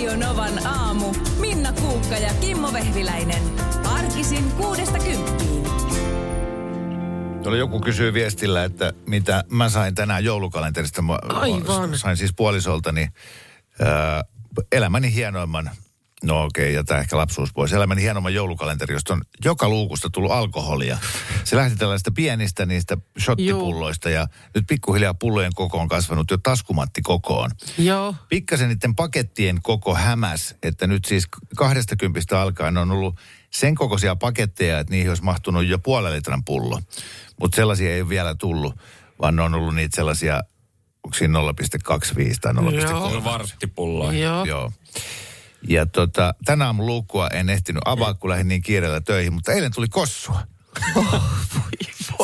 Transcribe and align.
Radio 0.00 0.28
Novan 0.28 0.66
aamu. 0.66 1.14
Minna 1.40 1.72
Kuukka 1.72 2.14
ja 2.14 2.34
Kimmo 2.40 2.72
Vehviläinen. 2.72 3.42
Arkisin 3.84 4.50
kuudesta 4.50 4.98
kymppiin. 4.98 5.64
Tuolla 7.42 7.58
joku 7.58 7.80
kysyy 7.80 8.12
viestillä, 8.14 8.64
että 8.64 8.92
mitä 9.06 9.44
mä 9.50 9.68
sain 9.68 9.94
tänään 9.94 10.24
joulukalenterista. 10.24 11.02
Mä 11.02 11.18
Aivan. 11.28 11.98
Sain 11.98 12.16
siis 12.16 12.32
puolisoltani 12.36 13.08
ää, 13.80 14.24
elämäni 14.72 15.14
hienoimman, 15.14 15.70
no 16.24 16.44
okei, 16.44 16.64
okay, 16.64 16.74
ja 16.74 16.84
tämä 16.84 17.00
ehkä 17.00 17.16
lapsuus 17.16 17.52
pois, 17.52 17.72
elämäni 17.72 18.02
hienoimman 18.02 18.34
joulukalenteri, 18.34 18.94
josta 18.94 19.14
on 19.14 19.22
joka 19.44 19.68
luukusta 19.68 20.10
tullut 20.10 20.32
alkoholia. 20.32 20.98
Se 21.44 21.56
lähti 21.56 21.76
tällaista 21.76 22.10
pienistä 22.10 22.66
niistä 22.66 22.96
shottipulloista 23.20 24.10
ja 24.10 24.26
nyt 24.54 24.64
pikkuhiljaa 24.66 25.14
pullojen 25.14 25.52
koko 25.54 25.78
on 25.78 25.88
kasvanut 25.88 26.30
jo 26.30 26.38
taskumatti 26.42 27.02
kokoon. 27.02 27.50
Joo. 27.78 28.14
Pikkasen 28.28 28.68
niiden 28.68 28.94
pakettien 28.94 29.58
koko 29.62 29.94
hämäs, 29.94 30.54
että 30.62 30.86
nyt 30.86 31.04
siis 31.04 31.28
20 31.56 32.40
alkaen 32.40 32.76
on 32.76 32.90
ollut 32.90 33.20
sen 33.50 33.74
kokoisia 33.74 34.16
paketteja, 34.16 34.78
että 34.78 34.90
niihin 34.90 35.08
olisi 35.08 35.24
mahtunut 35.24 35.66
jo 35.66 35.78
puolen 35.78 36.12
litran 36.12 36.44
pullo. 36.44 36.80
Mutta 37.40 37.56
sellaisia 37.56 37.94
ei 37.94 38.00
ole 38.00 38.08
vielä 38.08 38.34
tullut, 38.34 38.74
vaan 39.20 39.36
ne 39.36 39.42
on 39.42 39.54
ollut 39.54 39.74
niitä 39.74 39.96
sellaisia, 39.96 40.42
onko 41.04 41.16
siinä 41.16 41.38
0,25 41.38 42.34
tai 42.40 42.52
0,3. 42.52 42.74
Joo. 42.74 43.04
On 43.04 43.24
varttipulloa. 43.24 44.12
Joo. 44.12 44.44
Joo. 44.44 44.72
Ja 45.68 45.86
tota, 45.86 46.34
tänä 46.44 46.66
aamun 46.66 46.86
luukkua 46.86 47.28
en 47.28 47.48
ehtinyt 47.50 47.82
avaa, 47.84 48.14
kun 48.14 48.30
lähdin 48.30 48.48
niin 48.48 48.62
kiireellä 48.62 49.00
töihin, 49.00 49.32
mutta 49.32 49.52
eilen 49.52 49.74
tuli 49.74 49.88
kossua. 49.88 50.42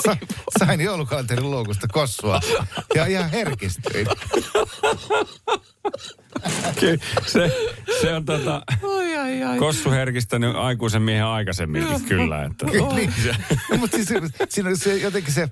Sa- 0.06 0.16
sain 0.58 0.80
joulukalenterin 0.80 1.50
luukusta 1.50 1.86
kossua 1.92 2.40
ja 2.94 3.06
ihan 3.06 3.30
herkistyin. 3.30 4.06
Ky- 6.80 6.98
se, 7.26 7.52
se 8.00 8.12
on 8.14 8.24
tota, 8.24 8.62
Ai, 8.98 9.16
ai, 9.16 9.42
ai. 9.42 9.58
kossu 9.58 9.90
herkistänyt 9.90 10.56
aikuisen 10.56 11.02
miehen 11.02 11.24
aikaisemminkin 11.26 12.04
kyllä. 12.04 12.44
Että. 12.44 12.66
Kyllä, 12.66 12.94
niin. 12.94 13.12
no, 13.70 13.76
mutta 13.76 13.96
siis, 13.96 14.08
siinä 14.48 14.70
on 14.70 14.76
se, 14.76 14.96
jotenkin 14.96 15.34
se, 15.34 15.48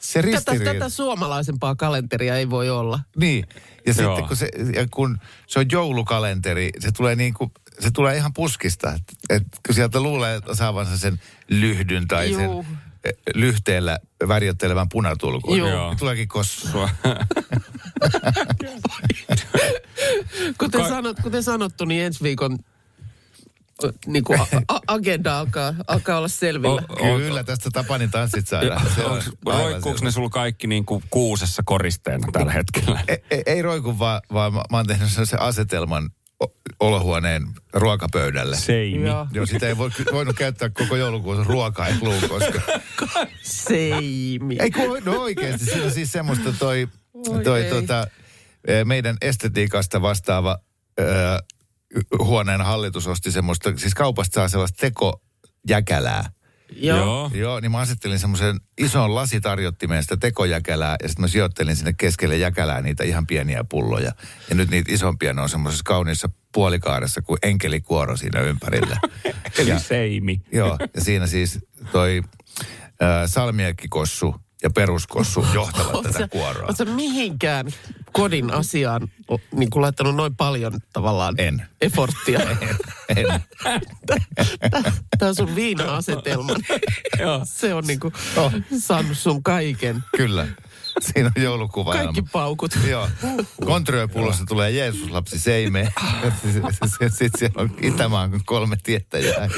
se 0.00 0.22
Tätä, 0.22 0.32
ristiriita. 0.32 0.72
tätä 0.72 0.88
suomalaisempaa 0.88 1.74
kalenteria 1.76 2.36
ei 2.36 2.50
voi 2.50 2.70
olla. 2.70 3.00
Niin. 3.16 3.44
Ja 3.86 3.94
Joo. 3.98 4.16
sitten 4.16 4.28
kun 4.28 4.36
se, 4.36 4.48
ja 4.74 4.86
kun 4.90 5.18
se 5.46 5.58
on 5.58 5.66
joulukalenteri, 5.72 6.70
se 6.78 6.92
tulee 6.92 7.16
niin 7.16 7.34
kuin, 7.34 7.52
se 7.80 7.90
tulee 7.90 8.16
ihan 8.16 8.32
puskista. 8.32 8.92
Et, 8.92 9.02
et, 9.30 9.42
kun 9.66 9.74
sieltä 9.74 10.00
luulee 10.00 10.40
saavansa 10.52 10.98
sen 10.98 11.20
lyhdyn 11.48 12.08
tai 12.08 12.30
Juu. 12.30 12.38
sen 12.64 12.78
eh, 13.04 13.12
lyhteellä 13.34 13.98
värjöttelevän 14.28 14.88
punatulkun. 14.88 15.58
Juu. 15.58 15.68
Niin 15.68 15.98
tuleekin 15.98 16.28
kossua. 16.28 16.90
Kuten, 20.58 20.80
Ka- 20.80 20.88
sanot, 20.88 21.16
kuten 21.22 21.42
sanottu, 21.42 21.84
niin 21.84 22.04
ensi 22.04 22.22
viikon 22.22 22.58
niin 24.06 24.24
kuin 24.24 24.40
a- 24.40 24.46
a- 24.68 24.80
agenda 24.86 25.38
alkaa, 25.38 25.74
alkaa 25.86 26.18
olla 26.18 26.28
selvillä. 26.28 26.82
O- 26.88 27.16
Kyllä, 27.18 27.44
tästä 27.44 27.70
Tapanin 27.72 28.10
tanssit 28.10 28.48
saadaan. 28.48 28.86
Se 28.94 29.04
on 29.04 29.22
aivan 29.46 29.64
Roikkuuko 29.70 29.98
ne 30.04 30.10
sulla 30.10 30.28
kaikki 30.28 30.66
niin 30.66 30.84
kuin 30.84 31.04
kuusessa 31.10 31.62
koristeena 31.66 32.26
tällä 32.32 32.52
hetkellä? 32.52 33.00
Ei, 33.08 33.18
ei, 33.30 33.42
ei 33.46 33.62
roiku, 33.62 33.98
vaan, 33.98 34.20
vaan 34.32 34.54
mä, 34.54 34.62
mä 34.70 34.76
oon 34.76 34.86
tehnyt 34.86 35.08
sen 35.10 35.40
asetelman 35.40 36.10
olohuoneen 36.80 37.42
ruokapöydälle. 37.72 38.56
Seimi. 38.56 39.06
Joo. 39.08 39.26
Joo, 39.32 39.46
sitä 39.46 39.68
ei 39.68 39.76
voi, 39.78 39.90
voinut 40.12 40.36
käyttää 40.36 40.68
koko 40.68 40.96
joulukuussa 40.96 41.44
ruokailuun, 41.44 42.28
koska... 42.28 42.60
Seimi. 43.42 44.56
Ei 44.60 44.70
kun, 44.70 45.02
no 45.04 45.20
oikeasti, 45.20 45.64
siinä 45.64 45.84
on 45.84 45.90
siis 45.90 46.12
semmoista 46.12 46.52
toi, 46.58 46.88
Oi 47.28 47.44
toi 47.44 47.62
ei. 47.64 47.70
tota, 47.70 48.06
eh, 48.66 48.84
meidän 48.84 49.16
estetiikasta 49.22 50.02
vastaava 50.02 50.58
ö, 51.00 51.04
huoneen 52.18 52.60
hallitus 52.60 53.06
osti 53.06 53.30
semmoista, 53.30 53.72
siis 53.76 53.94
kaupasta 53.94 54.34
saa 54.34 54.48
sellaista 54.48 54.76
tekojäkälää. 54.80 56.30
Joo. 56.76 56.98
Joo. 56.98 57.30
Joo, 57.34 57.60
niin 57.60 57.70
mä 57.70 57.78
asettelin 57.78 58.18
semmoisen 58.18 58.60
ison 58.78 59.14
lasitarjottimeen 59.14 60.02
sitä 60.02 60.16
tekojäkälää 60.16 60.96
ja 61.02 61.08
sitten 61.08 61.22
mä 61.22 61.28
sijoittelin 61.28 61.76
sinne 61.76 61.92
keskelle 61.92 62.36
jäkälää 62.36 62.82
niitä 62.82 63.04
ihan 63.04 63.26
pieniä 63.26 63.64
pulloja. 63.68 64.12
Ja 64.48 64.54
nyt 64.54 64.70
niitä 64.70 64.92
isompia 64.92 65.32
ne 65.32 65.42
on 65.42 65.48
semmoisessa 65.48 65.84
kauniissa 65.84 66.28
puolikaaressa 66.52 67.22
kuin 67.22 67.38
enkelikuoro 67.42 68.16
siinä 68.16 68.40
ympärillä. 68.40 68.96
Eli 69.58 69.70
Ja- 69.70 69.78
seimi. 69.78 70.40
Joo, 70.52 70.78
ja 70.94 71.00
siinä 71.00 71.26
siis 71.26 71.58
toi 71.92 72.22
äh, 73.02 73.08
salmiakkikossu 73.26 74.34
ja 74.62 74.70
peruskossu 74.70 75.46
johtavat 75.54 76.02
tätä 76.02 76.18
sä, 76.18 76.28
kuoroa. 76.28 76.66
oot 76.66 76.76
sä 76.76 76.84
mihinkään 76.84 77.66
kodin 78.12 78.52
asiaan 78.52 79.08
o, 79.30 79.38
niin 79.54 79.70
kuin 79.70 79.82
laittanut 79.82 80.16
noin 80.16 80.36
paljon 80.36 80.72
tavallaan 80.92 81.34
En. 81.38 81.66
efforttia? 81.80 82.40
En. 83.16 83.26
Tämä 85.18 85.34
sun 85.34 85.54
viina-asetelma, 85.54 86.52
se 87.44 87.74
on 87.74 87.84
niin 87.86 88.00
kuin 88.00 88.14
Oh. 88.36 88.52
saanut 88.78 89.18
sun 89.18 89.42
kaiken. 89.42 90.04
Kyllä. 90.16 90.46
Siinä 91.00 91.30
on 91.36 91.42
joulukuva. 91.42 91.92
Kaikki 91.92 92.22
paukut. 92.32 92.78
Joo. 92.88 93.08
Kontrööpullossa 93.64 94.44
tulee 94.48 94.70
Jeesus-lapsi 94.70 95.38
Seime. 95.38 95.92
Sitten 97.08 97.30
siellä 97.38 97.62
on 97.62 97.74
Itämaan 97.82 98.40
kolme 98.44 98.76
tietäjää. 98.82 99.48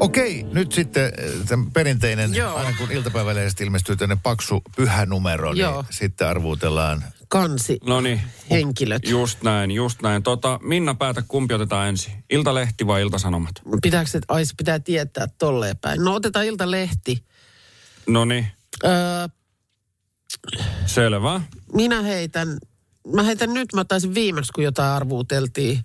Okei, 0.00 0.42
nyt 0.52 0.72
sitten 0.72 1.12
tämän 1.48 1.70
perinteinen, 1.70 2.34
Joo. 2.34 2.54
aina 2.56 2.72
kun 2.78 2.90
iltapäivälehdestä 2.92 3.64
ilmestyy 3.64 3.96
tänne 3.96 4.16
paksu 4.22 4.62
pyhä 4.76 5.06
numero, 5.06 5.52
niin 5.52 5.60
Joo. 5.60 5.84
sitten 5.90 6.26
arvuutellaan. 6.28 7.04
Kansi 7.28 7.78
No 7.86 8.00
niin. 8.00 8.20
henkilöt. 8.50 9.08
Just 9.08 9.42
näin, 9.42 9.70
just 9.70 10.02
näin. 10.02 10.22
Tota, 10.22 10.60
Minna 10.62 10.94
päätä, 10.94 11.22
kumpi 11.28 11.54
otetaan 11.54 11.88
ensin? 11.88 12.12
Iltalehti 12.30 12.86
vai 12.86 13.02
Iltasanomat? 13.02 13.52
Pitääkö 13.82 14.10
se, 14.10 14.20
ai 14.28 14.42
pitää 14.56 14.78
tietää 14.78 15.26
tolleen 15.38 15.76
päin. 15.76 16.04
No 16.04 16.14
otetaan 16.14 16.46
Iltalehti. 16.46 17.24
No 18.06 18.24
niin, 18.24 18.46
Öö, 18.84 19.28
selvä. 20.86 21.40
minä 21.72 22.02
heitän, 22.02 22.58
mä 23.14 23.22
heitän 23.22 23.54
nyt, 23.54 23.72
mä 23.74 23.84
taisin 23.84 24.14
viimeksi, 24.14 24.52
kun 24.52 24.64
jotain 24.64 24.90
arvuuteltiin, 24.92 25.80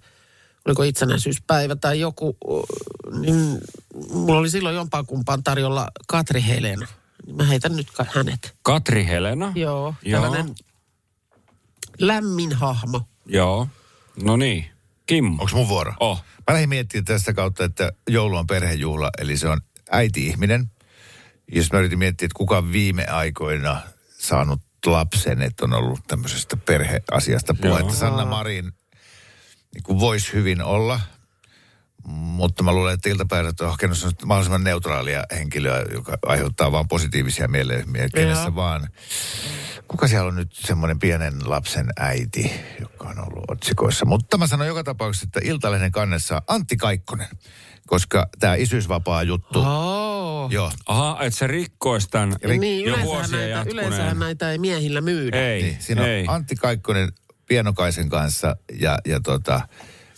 oliko 0.66 0.84
itsenäisyyspäivä 0.84 1.76
tai 1.76 2.00
joku, 2.00 2.38
niin 3.20 3.62
mulla 4.14 4.40
oli 4.40 4.50
silloin 4.50 4.76
jompaan 4.76 5.06
kumpaan 5.06 5.44
tarjolla 5.44 5.88
Katri 6.08 6.44
Helena. 6.48 6.88
Niin 7.26 7.36
Mä 7.36 7.44
heitän 7.44 7.76
nyt 7.76 7.88
hänet. 8.14 8.56
Katri 8.62 9.06
Helena. 9.06 9.52
Joo, 9.56 9.96
Joo. 10.04 10.22
tällainen 10.22 10.56
lämmin 12.00 12.54
hahmo. 12.54 13.02
Joo. 13.26 13.68
No 14.24 14.38
niin. 14.38 14.66
Kimmo. 15.06 15.44
Onko 15.44 15.56
mun 15.56 15.68
vuoro? 15.68 15.94
Oh. 16.00 16.24
Mä 16.48 16.54
lähdin 16.54 16.70
miettimään 16.70 17.06
tästä 17.06 17.34
kautta, 17.34 17.64
että 17.64 17.92
joulu 18.10 18.36
on 18.38 18.48
perhejuhla, 18.48 19.10
eli 19.18 19.38
se 19.38 19.48
on 19.48 19.62
äiti-ihminen. 19.92 20.72
Jos 21.52 21.72
mä 21.72 21.80
yritin 21.80 22.00
miettiä, 22.00 22.26
että 22.26 22.38
kuka 22.38 22.58
on 22.58 22.72
viime 22.72 23.06
aikoina 23.06 23.82
saanut 24.18 24.62
lapsen, 24.86 25.42
että 25.42 25.66
on 25.66 25.74
ollut 25.74 26.00
tämmöisestä 26.08 26.58
perheasiasta 26.58 27.54
puhetta. 27.54 27.94
Sanna 27.94 28.26
Marin 28.26 28.72
niin 29.74 29.84
kuin 29.84 30.00
voisi 30.00 30.34
hyvin 30.34 30.62
olla, 30.62 31.00
mutta 32.08 32.64
mä 32.64 32.74
luulen, 32.74 32.94
että 32.94 33.10
iltapäivät 33.10 33.62
on 33.62 33.70
hakenut 33.72 33.98
mahdollisimman 34.26 34.64
neutraalia 34.64 35.24
henkilöä, 35.32 35.86
joka 35.94 36.18
aiheuttaa 36.26 36.72
vaan 36.72 36.88
positiivisia 36.88 37.48
mieleilmiä 37.48 38.10
kenessä 38.16 38.44
Joo. 38.44 38.56
vaan. 38.56 38.88
Kuka 39.88 40.08
siellä 40.08 40.28
on 40.28 40.36
nyt 40.36 40.54
semmoinen 40.54 41.00
pienen 41.00 41.34
lapsen 41.50 41.88
äiti, 42.00 42.52
joka 42.80 43.08
on 43.10 43.20
ollut 43.20 43.44
otsikoissa? 43.52 44.06
Mutta 44.06 44.38
mä 44.38 44.48
sanon 44.48 44.68
joka 44.68 44.84
tapauksessa, 44.84 45.26
että 45.26 45.40
Iltalehden 45.44 45.92
kannessa 45.92 46.42
Antti 46.48 46.78
Kaikkonen, 46.78 47.28
koska 47.88 48.28
tämä 48.40 48.56
isyysvapaa 48.56 49.24
juttu, 49.24 49.64
Oh. 49.66 50.52
joo, 50.52 50.72
Aha, 50.86 51.18
että 51.22 51.40
se 51.40 51.48
rikkoisi 51.48 52.10
tämän 52.10 52.36
Eli 52.42 52.58
Niin, 52.58 52.86
jo 52.86 52.98
vuosia 53.04 53.38
näitä, 53.38 53.50
jatkuneen. 53.50 53.86
yleensähän 53.88 54.20
näitä 54.20 54.52
ei 54.52 54.58
miehillä 54.58 55.02
myydä. 55.02 55.48
Ei, 55.48 55.62
niin, 55.64 55.78
siinä 55.80 56.06
ei. 56.08 56.22
on 56.28 56.30
Antti 56.36 56.56
Kaikkonen 56.56 57.10
Pienokaisen 57.48 58.10
kanssa 58.10 58.56
ja, 58.80 58.98
ja 59.06 59.20
tota, 59.20 59.68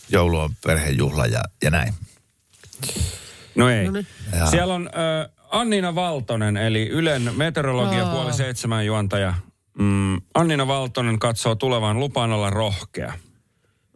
joulu 0.08 0.38
on 0.38 0.50
perhejuhla 0.66 1.26
ja, 1.26 1.40
ja 1.62 1.70
näin. 1.70 1.94
No 3.54 3.68
ei. 3.70 3.90
No. 3.90 4.02
Jaa. 4.36 4.50
Siellä 4.50 4.74
on 4.74 4.90
äh, 5.26 5.32
Annina 5.50 5.94
Valtonen, 5.94 6.56
eli 6.56 6.88
Ylen 6.88 7.32
meteorologia 7.36 8.06
Aa. 8.06 8.12
puoli 8.12 8.32
seitsemän 8.32 8.86
juontaja. 8.86 9.34
Mm, 9.78 10.20
Annina 10.34 10.66
Valtonen 10.66 11.18
katsoo 11.18 11.54
tulevan 11.54 12.00
lupaan 12.00 12.32
olla 12.32 12.50
rohkea. 12.50 13.12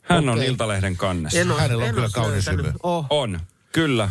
Hän 0.02 0.28
on 0.28 0.38
Okei. 0.38 0.48
Iltalehden 0.48 0.96
kannessa. 0.96 1.38
En 1.38 1.50
ole, 1.50 1.60
Hänellä 1.60 1.82
on 1.82 1.88
en 1.88 1.94
kyllä 1.94 2.08
kaunis 2.12 2.46
hymy. 2.46 2.72
Oh. 2.82 3.06
On, 3.10 3.40
kyllä. 3.72 4.08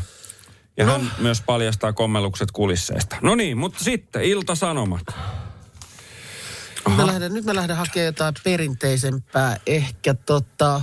Ja 0.77 0.85
No. 0.85 0.91
hän 0.91 1.11
myös 1.17 1.41
paljastaa 1.41 1.93
kommellukset 1.93 2.51
kulisseista. 2.51 3.15
No 3.21 3.35
niin, 3.35 3.57
mutta 3.57 3.83
sitten 3.83 4.23
Ilta-Sanomat. 4.23 5.01
Nyt 6.89 6.97
mä, 6.97 7.07
lähden, 7.07 7.33
nyt 7.33 7.45
mä 7.45 7.55
lähden 7.55 7.75
hakemaan 7.75 8.05
jotain 8.05 8.35
perinteisempää. 8.43 9.57
Ehkä 9.67 10.13
tota... 10.13 10.81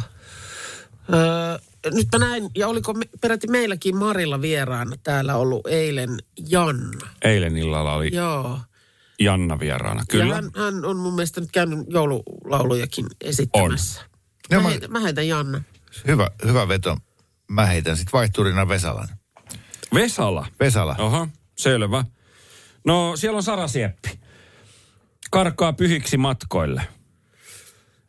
Öö, 1.15 1.59
nyt 1.95 2.09
mä 2.13 2.19
näin, 2.19 2.51
ja 2.57 2.69
oliko 2.69 2.95
me, 2.95 3.05
peräti 3.21 3.47
meilläkin 3.47 3.97
Marilla 3.97 4.41
vieraana 4.43 4.97
täällä 5.03 5.37
ollut 5.37 5.67
eilen 5.67 6.19
Janna. 6.49 7.09
Eilen 7.23 7.57
illalla 7.57 7.95
oli 7.95 8.15
Joo. 8.15 8.61
Janna 9.21 9.59
vieraana. 9.59 10.01
Ja 10.01 10.05
Kyllä. 10.09 10.35
hän, 10.35 10.51
hän 10.57 10.85
on 10.85 10.97
mun 10.97 11.15
mielestä 11.15 11.41
nyt 11.41 11.53
käynyt 11.53 11.79
joululaulujakin 11.89 13.07
esittämässä. 13.21 14.01
No, 14.51 14.57
mä, 14.57 14.63
mä- 14.63 14.69
heitän, 14.69 14.93
mä 14.93 15.01
heitän 15.01 15.29
Janna. 15.29 15.63
Hyvä, 16.07 16.31
hyvä 16.45 16.69
veto. 16.69 16.97
Mä 17.51 17.67
heitän 17.67 17.97
sitten 17.97 18.13
vaihturina 18.13 18.69
Vesalan. 18.69 19.09
Vesala. 19.95 20.47
Vesala. 20.61 20.97
Oho, 20.99 21.29
selvä. 21.59 22.05
No 22.85 23.17
siellä 23.17 23.37
on 23.37 23.43
Sara 23.43 23.69
Sieppi. 23.69 24.21
Karkaa 25.31 25.73
pyhiksi 25.73 26.17
matkoille. 26.17 26.83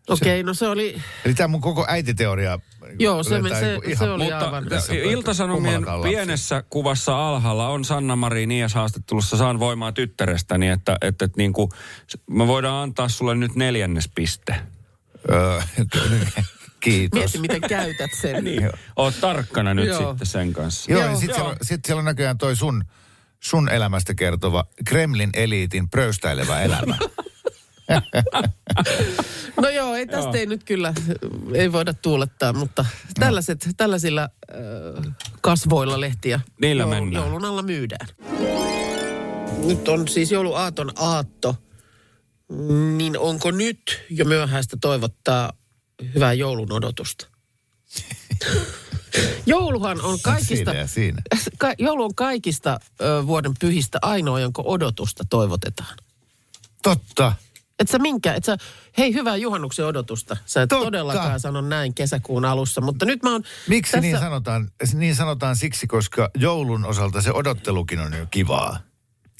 Okei, 0.10 0.44
no 0.44 0.54
se 0.54 0.68
oli, 0.68 1.02
Eli 1.26 1.34
tämä 1.34 1.48
mun 1.48 1.62
koko 1.62 1.86
äititeoria. 1.88 2.60
Joo, 3.00 3.24
se- 3.24 3.36
otetaan 3.36 3.62
se- 3.62 3.72
niinku 3.78 3.98
se 3.98 4.10
oli 4.10 4.24
Mutta 4.24 4.46
aivan. 4.46 4.64
Iltasanomien 5.12 5.86
pienessä 6.04 6.64
kuvassa 6.70 7.28
alhaalla 7.30 7.68
on 7.70 7.86
Sanna-Mari 7.86 8.46
Nias 8.46 8.74
haastattelussa 8.74 9.38
Saan 9.38 9.60
voimaa 9.60 9.92
tyttärestäni, 9.92 10.68
että, 10.68 10.98
että, 11.02 11.26
että 11.26 11.38
niin 11.38 11.54
kuin, 11.54 11.72
me 12.30 12.48
voidaan 12.48 12.84
antaa 12.84 13.10
sulle 13.10 13.36
nyt 13.36 13.56
neljännes 13.56 14.10
piste. 14.16 14.56
Öö, 15.30 15.62
kiitos. 16.80 17.20
mieti 17.20 17.38
miten 17.40 17.62
käytät 17.70 18.12
sen. 18.22 18.44
Niin. 18.44 18.70
Oot 18.96 19.22
tarkkana 19.22 19.74
nyt 19.74 19.98
sitten 19.98 20.28
sen 20.28 20.54
kanssa. 20.54 20.92
Joo, 20.92 21.02
Joo. 21.02 21.10
ja 21.12 21.18
sitten 21.18 21.36
siellä, 21.36 21.56
sit 21.62 21.86
siellä 21.86 22.00
on 22.00 22.06
näköjään 22.06 22.38
toi 22.38 22.56
sun, 22.56 22.84
sun 23.40 23.70
elämästä 23.70 24.14
kertova 24.14 24.66
Kremlin 24.86 25.30
eliitin 25.34 25.90
pröystäilevä 25.90 26.62
elämä. 26.62 26.98
No 29.62 29.70
joo, 29.70 29.96
ei 29.96 30.08
tästä 30.08 30.28
Joo. 30.28 30.34
ei 30.34 30.46
nyt 30.46 30.64
kyllä, 30.64 30.94
ei 31.54 31.72
voida 31.72 31.94
tuulettaa, 31.94 32.54
mutta 32.54 32.86
tällaiset, 33.20 33.70
tällaisilla 33.78 34.22
äh, 34.22 35.14
kasvoilla 35.42 36.00
lehtiä 36.00 36.40
Niillä 36.62 36.86
mennään. 36.86 37.14
joulun 37.26 37.46
alla 37.46 37.62
myydään. 37.62 38.08
Nyt 39.66 39.88
on 39.88 40.08
siis 40.08 40.32
jouluaaton 40.32 40.92
aatto, 40.96 41.56
niin 42.98 43.18
onko 43.20 43.52
nyt 43.52 44.06
jo 44.10 44.26
myöhäistä 44.26 44.78
toivottaa 44.82 45.54
hyvää 46.16 46.34
joulun 46.34 46.72
odotusta? 46.72 47.28
Jouluhan 49.46 50.02
on 50.02 50.20
kaikista, 50.22 50.72
Siinä 50.72 50.88
siinä. 50.88 51.22
ka, 51.58 51.74
joulu 51.80 52.04
on 52.04 52.16
kaikista 52.16 52.80
ö, 53.02 53.28
vuoden 53.28 53.52
pyhistä 53.60 54.00
ainoa, 54.02 54.40
jonka 54.40 54.62
odotusta 54.66 55.24
toivotetaan. 55.30 55.98
Totta. 56.84 57.34
Et 57.80 57.88
sä 57.88 58.00
minkä, 58.00 58.34
et 58.34 58.44
sä, 58.44 58.58
hei 58.98 59.14
hyvää 59.14 59.36
juhannuksen 59.36 59.86
odotusta. 59.86 60.38
Sä 60.46 60.62
et 60.62 60.70
Totta. 60.70 60.86
todellakaan 60.86 61.40
sano 61.40 61.62
näin 61.62 61.94
kesäkuun 61.94 62.46
alussa, 62.46 62.82
mutta 62.82 63.06
nyt 63.06 63.24
mä 63.24 63.32
oon... 63.32 63.44
Miksi 63.68 63.92
tässä, 63.92 64.02
niin 64.02 64.20
sanotaan? 64.20 64.72
Niin 64.94 65.16
sanotaan 65.16 65.56
siksi, 65.56 65.88
koska 65.88 66.30
joulun 66.36 66.86
osalta 66.86 67.22
se 67.22 67.32
odottelukin 67.32 68.00
on 68.00 68.14
jo 68.14 68.26
kivaa, 68.32 68.80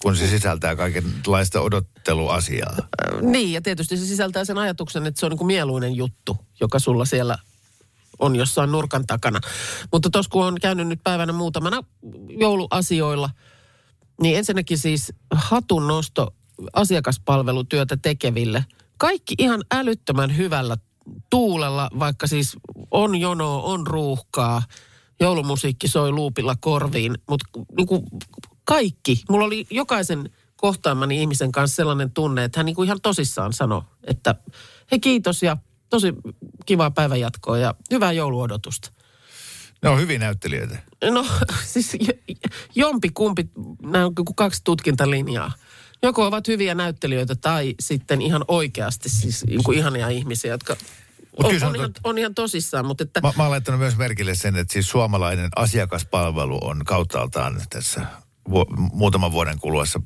kun 0.02 0.16
se 0.18 0.28
sisältää 0.28 0.76
kaikenlaista 0.76 1.62
odotteluasiaa. 1.62 2.76
Niin, 3.22 3.54
ja 3.54 3.62
tietysti 3.62 3.98
se 3.98 4.06
sisältää 4.06 4.46
sen 4.46 4.58
ajatuksen, 4.58 5.08
että 5.08 5.20
se 5.20 5.26
on 5.26 5.30
niin 5.30 5.38
kuin 5.38 5.48
mieluinen 5.48 5.96
juttu, 5.96 6.38
joka 6.60 6.80
sulla 6.80 7.06
siellä 7.06 7.38
on 8.20 8.36
jossain 8.36 8.72
nurkan 8.72 9.08
takana. 9.08 9.40
Mutta 9.92 10.10
tuossa 10.10 10.30
kun 10.30 10.46
on 10.46 10.56
käynyt 10.62 10.88
nyt 10.88 11.00
päivänä 11.04 11.34
muutamana 11.34 11.84
jouluasioilla, 12.30 13.30
niin 14.22 14.38
ensinnäkin 14.38 14.78
siis 14.78 15.14
hatun 15.32 15.88
nosto 15.88 16.36
asiakaspalvelutyötä 16.74 17.98
tekeville. 17.98 18.66
Kaikki 18.98 19.36
ihan 19.38 19.64
älyttömän 19.72 20.38
hyvällä 20.38 20.78
tuulella, 21.30 21.90
vaikka 22.00 22.28
siis 22.28 22.58
on 22.92 23.16
jonoa, 23.16 23.64
on 23.64 23.88
ruuhkaa, 23.88 24.62
joulumusiikki 25.20 25.88
soi 25.88 26.12
luupilla 26.12 26.56
korviin, 26.56 27.18
mutta 27.30 27.46
niin 27.78 27.88
kuin 27.88 28.04
kaikki, 28.64 29.24
mulla 29.30 29.46
oli 29.46 29.66
jokaisen 29.72 30.30
kohtaamani 30.56 31.22
ihmisen 31.22 31.52
kanssa 31.52 31.76
sellainen 31.76 32.12
tunne, 32.12 32.44
että 32.44 32.60
hän 32.60 32.66
niin 32.66 32.76
kuin 32.76 32.86
ihan 32.86 33.02
tosissaan 33.02 33.54
sanoi, 33.54 33.82
että 34.04 34.36
hei 34.92 35.00
kiitos 35.00 35.44
ja 35.44 35.58
tosi 35.90 36.14
kivaa 36.66 36.92
päivänjatkoa 36.92 37.58
ja 37.58 37.76
hyvää 37.92 38.12
jouluodotusta. 38.12 38.92
Ne 39.82 39.90
on 39.90 40.00
hyvin 40.00 40.20
näyttelijöitä. 40.20 40.78
No 41.12 41.26
siis 41.64 41.98
jompi 42.76 43.10
kumpi, 43.14 43.50
nämä 43.82 44.06
on 44.06 44.14
kaksi 44.36 44.62
tutkintalinjaa. 44.64 45.52
Joko 46.04 46.26
ovat 46.26 46.48
hyviä 46.48 46.76
näyttelijöitä 46.76 47.36
tai 47.36 47.76
sitten 47.80 48.22
ihan 48.22 48.46
oikeasti 48.48 49.10
siis 49.10 49.46
ihania 49.76 50.08
ihmisiä, 50.10 50.52
jotka 50.52 50.76
on, 51.44 51.46
on, 51.46 51.64
on 51.64 51.76
ihan, 51.76 51.92
on 52.04 52.18
ihan 52.18 52.36
tosissaan, 52.36 52.86
mutta 52.86 53.04
että 53.04 53.22
Mä, 53.22 53.34
mä 53.38 53.44
olen 53.44 53.52
laittanut 53.52 53.80
myös 53.80 53.98
merkille 53.98 54.36
sen, 54.36 54.56
että 54.56 54.74
siis 54.74 54.90
suomalainen 54.90 55.50
asiakaspalvelu 55.56 56.60
on 56.62 56.86
kauttaaltaan 56.86 57.62
tässä 57.70 58.06
vu- 58.50 58.68
muutaman 58.92 59.32
vuoden 59.32 59.60
kuluessa 59.60 60.02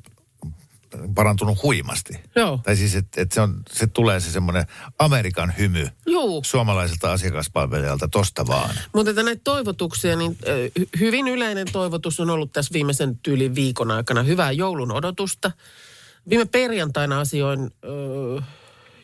parantunut 1.14 1.62
huimasti. 1.62 2.20
Joo. 2.36 2.60
Tai 2.62 2.76
siis, 2.76 2.94
että 2.94 3.20
et 3.20 3.32
se, 3.32 3.40
on, 3.40 3.62
se 3.70 3.86
tulee 3.86 4.20
se 4.20 4.30
semmoinen 4.30 4.66
Amerikan 4.98 5.54
hymy 5.58 5.88
Juu. 6.06 6.44
suomalaiselta 6.44 7.12
asiakaspalvelijalta 7.12 8.08
tosta 8.08 8.46
vaan. 8.46 8.74
Mutta 8.94 9.22
näitä 9.22 9.40
toivotuksia, 9.44 10.16
niin 10.16 10.38
hyvin 11.00 11.28
yleinen 11.28 11.66
toivotus 11.72 12.20
on 12.20 12.30
ollut 12.30 12.52
tässä 12.52 12.72
viimeisen 12.72 13.18
tyylin 13.18 13.54
viikon 13.54 13.90
aikana. 13.90 14.22
Hyvää 14.22 14.52
joulun 14.52 14.92
odotusta. 14.92 15.50
Viime 16.28 16.44
perjantaina 16.44 17.20
asioin 17.20 17.70
ö, 17.84 18.42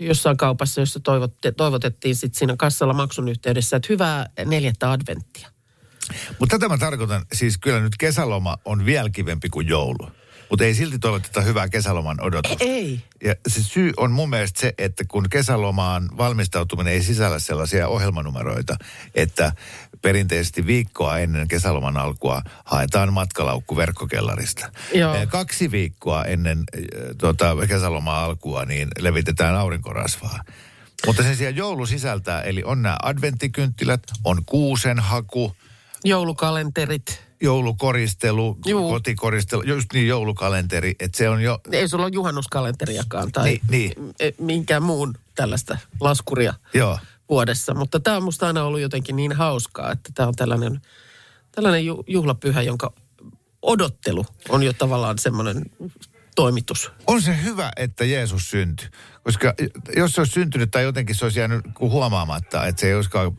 jossain 0.00 0.36
kaupassa, 0.36 0.80
jossa 0.80 1.00
toivotte, 1.00 1.52
toivotettiin 1.52 2.16
sitten 2.16 2.38
siinä 2.38 2.54
kassalla 2.56 2.94
maksun 2.94 3.28
yhteydessä, 3.28 3.76
että 3.76 3.86
hyvää 3.88 4.30
neljättä 4.44 4.90
adventtia. 4.90 5.48
Mutta 6.38 6.58
tätä 6.58 6.68
mä 6.68 6.78
tarkoitan, 6.78 7.24
siis 7.32 7.58
kyllä 7.58 7.80
nyt 7.80 7.96
kesäloma 7.98 8.58
on 8.64 8.84
vielä 8.84 9.10
kivempi 9.10 9.48
kuin 9.48 9.68
joulu. 9.68 10.10
Mutta 10.50 10.64
ei 10.64 10.74
silti 10.74 10.98
toivoteta 10.98 11.40
hyvää 11.40 11.68
kesäloman 11.68 12.20
odotusta. 12.20 12.64
Ei. 12.64 13.00
Ja 13.24 13.34
se 13.48 13.62
syy 13.62 13.92
on 13.96 14.12
mun 14.12 14.30
mielestä 14.30 14.60
se, 14.60 14.74
että 14.78 15.04
kun 15.08 15.26
kesälomaan 15.30 16.08
valmistautuminen 16.16 16.92
ei 16.92 17.02
sisällä 17.02 17.38
sellaisia 17.38 17.88
ohjelmanumeroita, 17.88 18.76
että 19.14 19.52
perinteisesti 20.02 20.66
viikkoa 20.66 21.18
ennen 21.18 21.48
kesäloman 21.48 21.96
alkua 21.96 22.42
haetaan 22.64 23.12
matkalaukku 23.12 23.76
verkkokellarista. 23.76 24.72
Joo. 24.94 25.16
Kaksi 25.28 25.70
viikkoa 25.70 26.24
ennen 26.24 26.58
eh, 26.72 26.84
tuota, 27.18 27.56
kesäloman 27.68 28.16
alkua 28.16 28.64
niin 28.64 28.88
levitetään 28.98 29.54
aurinkorasvaa. 29.56 30.40
Mutta 31.06 31.22
sen 31.22 31.36
sijaan 31.36 31.56
joulu 31.56 31.86
sisältää, 31.86 32.42
eli 32.42 32.62
on 32.64 32.82
nämä 32.82 32.96
adventtikynttilät, 33.02 34.02
on 34.24 34.44
kuusenhaku, 34.46 35.56
Joulukalenterit. 36.04 37.27
Joulukoristelu, 37.42 38.58
Juu. 38.66 38.90
kotikoristelu, 38.90 39.62
just 39.62 39.92
niin 39.92 40.08
joulukalenteri, 40.08 40.94
että 41.00 41.18
se 41.18 41.28
on 41.28 41.42
jo, 41.42 41.60
Ei 41.72 41.88
sulla 41.88 42.04
ole 42.04 42.12
juhannuskalenteriakaan 42.14 43.32
tai 43.32 43.44
Niin, 43.44 43.60
niin. 43.70 43.92
e- 44.20 44.30
minkään 44.40 44.82
muun 44.82 45.14
tällaista 45.34 45.78
laskuria 46.00 46.54
joo. 46.74 46.98
vuodessa. 47.28 47.74
Mutta 47.74 48.00
tämä 48.00 48.16
on 48.16 48.22
musta 48.22 48.46
aina 48.46 48.64
ollut 48.64 48.80
jotenkin 48.80 49.16
niin 49.16 49.32
hauskaa, 49.32 49.92
että 49.92 50.10
tämä 50.14 50.26
on 50.28 50.36
tällainen, 50.36 50.80
tällainen 51.52 51.86
ju- 51.86 52.04
juhlapyhä, 52.06 52.62
jonka 52.62 52.92
odottelu 53.62 54.26
on 54.48 54.62
jo 54.62 54.72
tavallaan 54.72 55.18
semmoinen 55.18 55.62
toimitus. 56.36 56.90
On 57.06 57.22
se 57.22 57.42
hyvä, 57.42 57.70
että 57.76 58.04
Jeesus 58.04 58.50
syntyi. 58.50 58.88
Koska 59.22 59.54
jos 59.96 60.12
se 60.12 60.20
olisi 60.20 60.32
syntynyt 60.32 60.70
tai 60.70 60.82
jotenkin 60.82 61.14
se 61.16 61.24
olisi 61.24 61.38
jäänyt 61.38 61.64
huomaamatta, 61.80 62.66
että 62.66 62.80
se 62.80 62.86
ei 62.86 62.94
olisikaan, 62.94 63.32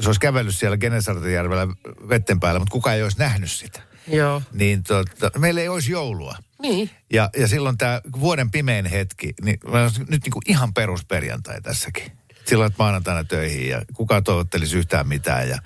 se 0.00 0.08
olisi 0.08 0.20
kävellyt 0.20 0.54
siellä 0.54 0.76
Genesaretjärvellä 0.76 1.68
vetten 2.08 2.40
päällä, 2.40 2.58
mutta 2.58 2.72
kukaan 2.72 2.96
ei 2.96 3.02
olisi 3.02 3.18
nähnyt 3.18 3.50
sitä. 3.50 3.82
Joo. 4.08 4.42
Niin 4.52 4.82
tota, 4.82 5.38
meillä 5.38 5.60
ei 5.60 5.68
olisi 5.68 5.92
joulua. 5.92 6.36
Niin. 6.62 6.90
Ja, 7.12 7.30
ja 7.36 7.48
silloin 7.48 7.78
tämä 7.78 8.00
vuoden 8.20 8.50
pimein 8.50 8.86
hetki, 8.86 9.34
niin 9.42 9.60
nyt 10.08 10.22
niin 10.22 10.32
kuin 10.32 10.42
ihan 10.48 10.74
perusperjantai 10.74 11.60
tässäkin. 11.60 12.12
Silloin, 12.44 12.66
että 12.66 12.82
maanantaina 12.82 13.24
töihin 13.24 13.68
ja 13.68 13.82
kukaan 13.94 14.24
toivottelisi 14.24 14.78
yhtään 14.78 15.08
mitään 15.08 15.48
ja 15.48 15.58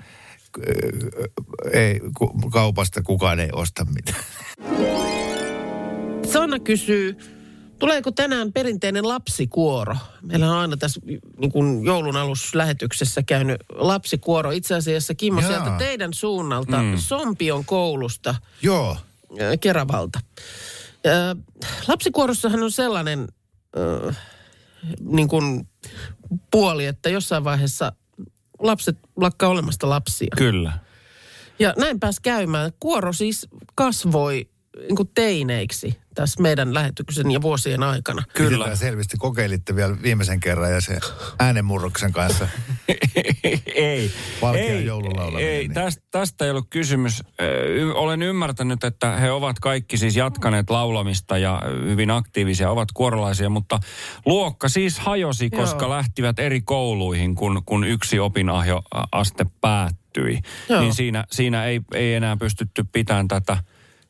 ei, 1.73 2.01
kaupasta 2.53 3.03
kukaan 3.03 3.41
ei 3.41 3.49
osta 3.53 3.85
mitään. 3.85 4.25
Sanna 6.33 6.59
kysyy, 6.59 7.19
tuleeko 7.79 8.11
tänään 8.11 8.53
perinteinen 8.53 9.09
lapsikuoro? 9.09 9.97
Meillä 10.23 10.51
on 10.51 10.59
aina 10.59 10.77
tässä 10.77 11.01
niin 11.39 11.53
kuin 11.53 11.85
joulun 11.85 12.17
aluslähetyksessä 12.17 13.23
käynyt 13.23 13.61
lapsikuoro. 13.71 14.51
Itse 14.51 14.75
asiassa 14.75 15.15
Kimmo 15.15 15.41
Jaa. 15.41 15.49
sieltä 15.49 15.71
teidän 15.79 16.15
suunnalta 16.15 16.83
mm. 16.83 16.97
Sompion 16.97 17.65
koulusta 17.65 18.35
Joo. 18.63 18.97
Keravalta. 19.61 20.21
Lapsikuorossahan 21.89 22.63
on 22.63 22.71
sellainen 22.71 23.29
äh, 24.09 24.17
niin 25.01 25.29
kuin 25.29 25.69
puoli, 26.51 26.87
että 26.87 27.09
jossain 27.09 27.45
vaiheessa 27.45 27.93
lapset 28.59 28.99
lakkaa 29.17 29.49
olemasta 29.49 29.89
lapsia. 29.89 30.35
Kyllä. 30.37 30.79
Ja 31.59 31.75
näin 31.77 32.01
pääsi 32.01 32.23
käymään. 32.23 32.73
Kuoro 32.81 33.13
siis 33.13 33.49
kasvoi 33.75 34.49
niin 34.79 34.97
kuin 34.97 35.11
teineiksi 35.15 35.99
tässä 36.15 36.43
meidän 36.43 36.75
lähetyksen 36.75 37.31
ja 37.31 37.43
vuosien 37.43 37.83
aikana. 37.83 38.23
Kyllä. 38.35 38.65
Miten 38.65 38.77
selvästi 38.77 39.17
kokeilitte 39.17 39.77
vielä 39.77 39.97
viimeisen 40.03 40.41
kerran 40.41 40.73
ja 40.73 40.81
se 40.81 40.99
äänenmurroksen 41.39 42.13
kanssa. 42.13 42.49
ei. 43.75 44.11
Valkean 44.43 44.77
ei, 44.77 44.85
joululaulaminen, 44.85 45.53
ei 45.53 45.59
niin. 45.59 45.75
tästä, 45.75 46.03
tästä 46.11 46.45
ei 46.45 46.51
ollut 46.51 46.67
kysymys. 46.71 47.23
Ö, 47.41 47.45
y- 47.67 47.93
olen 47.93 48.23
ymmärtänyt, 48.23 48.85
että 48.85 49.17
he 49.17 49.31
ovat 49.31 49.59
kaikki 49.59 49.97
siis 49.97 50.17
jatkaneet 50.17 50.71
laulamista 50.71 51.39
ja 51.39 51.63
hyvin 51.85 52.11
aktiivisia, 52.11 52.71
ovat 52.71 52.89
kuorolaisia, 52.95 53.51
mutta 53.51 53.79
luokka 54.27 54.69
siis 54.69 54.99
hajosi, 54.99 55.49
Joo. 55.53 55.61
koska 55.61 55.91
lähtivät 55.91 56.39
eri 56.39 56.61
kouluihin, 56.61 57.35
kun, 57.35 57.63
kun 57.67 57.85
yksi 57.85 58.19
opinahjoaste 58.19 59.47
päättyi. 59.61 60.39
Joo. 60.69 60.81
Niin 60.81 60.95
siinä, 60.95 61.25
siinä 61.31 61.65
ei, 61.65 61.81
ei 61.95 62.15
enää 62.15 62.37
pystytty 62.37 62.85
pitämään 62.93 63.29
tätä 63.29 63.57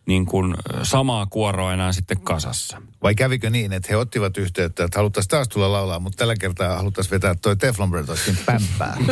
niin 0.08 0.26
kuin 0.26 0.54
samaa 0.82 1.26
kuoroa 1.26 1.72
enää 1.72 1.92
sitten 1.92 2.20
kasassa. 2.20 2.82
Vai 3.02 3.14
kävikö 3.14 3.50
niin, 3.50 3.72
että 3.72 3.88
he 3.90 3.96
ottivat 3.96 4.36
yhteyttä, 4.36 4.84
että 4.84 4.98
haluttaisiin 4.98 5.30
taas 5.30 5.48
tulla 5.48 5.72
laulaa, 5.72 6.00
mutta 6.00 6.16
tällä 6.16 6.34
kertaa 6.40 6.76
haluttaisiin 6.76 7.10
vetää 7.10 7.34
toi 7.34 7.56
Teflon 7.56 7.90
Brotherskin 7.90 8.38
pämpää. 8.46 8.96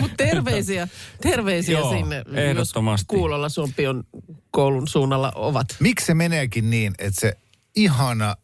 Mutta 0.00 0.16
terveisiä, 0.16 0.88
terveisiä 1.20 1.78
Joo, 1.78 1.90
sinne, 1.90 2.24
ehdottomasti. 2.34 3.02
jos 3.02 3.20
Kuulolla 3.20 3.48
Sumpion 3.48 4.04
koulun 4.50 4.88
suunnalla 4.88 5.32
ovat. 5.34 5.66
Miksi 5.80 6.06
se 6.06 6.14
meneekin 6.14 6.70
niin, 6.70 6.92
että 6.98 7.20
se 7.20 7.38
ihana 7.76 8.36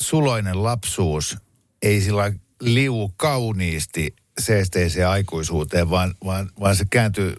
suloinen 0.00 0.62
lapsuus 0.62 1.36
ei 1.82 2.00
sillä 2.00 2.32
liu 2.60 3.12
kauniisti 3.16 4.14
seesteiseen 4.40 5.08
aikuisuuteen, 5.08 5.90
vaan, 5.90 6.14
vaan, 6.24 6.50
vaan 6.60 6.76
se 6.76 6.84
kääntyy 6.90 7.36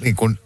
niin 0.00 0.16
kuin 0.16 0.38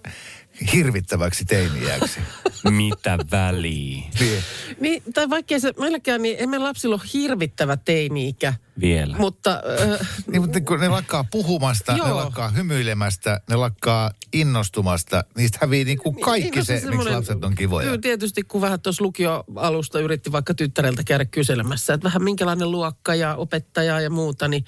hirvittäväksi 0.72 1.44
teiniäksi. 1.44 2.20
Mitä 2.70 3.18
väliä 3.30 4.02
Niin. 4.20 4.42
Niin, 4.80 5.02
tai 5.14 5.30
vaikkei 5.30 5.60
se 5.60 5.72
meilläkään, 5.78 6.22
niin 6.22 6.36
emme 6.38 6.58
lapsilla 6.58 6.94
ole 6.94 7.02
hirvittävä 7.14 7.76
teini-ikä. 7.76 8.54
vielä? 8.80 9.16
Mutta 9.16 9.62
äh, 9.92 10.08
Niin, 10.26 10.42
mutta 10.42 10.60
kun 10.60 10.80
ne 10.80 10.88
lakkaa 10.88 11.24
puhumasta, 11.30 11.92
Joo. 11.92 12.06
ne 12.06 12.12
lakkaa 12.12 12.48
hymyilemästä, 12.48 13.40
ne 13.50 13.56
lakkaa 13.56 14.10
innostumasta, 14.32 15.24
niistä 15.36 15.58
hävii 15.60 15.84
niin 15.84 15.98
kuin 15.98 16.20
kaikki 16.20 16.50
Niin, 16.50 16.58
no 16.58 16.64
se, 16.64 16.82
miksi 16.90 17.10
lapset 17.10 17.44
on 17.44 17.54
kivoja. 17.54 17.84
Kyllä 17.84 17.98
tietysti, 17.98 18.42
kun 18.42 18.60
vähän 18.60 18.80
tuossa 18.80 19.04
lukioalusta 19.04 20.00
yritti 20.00 20.32
vaikka 20.32 20.54
tyttäreltä 20.54 21.04
käydä 21.04 21.24
kyselemässä, 21.24 21.94
että 21.94 22.04
vähän 22.04 22.22
minkälainen 22.22 22.70
luokka 22.70 23.14
ja 23.14 23.34
opettaja 23.34 24.00
ja 24.00 24.10
muuta, 24.10 24.48
niin 24.48 24.64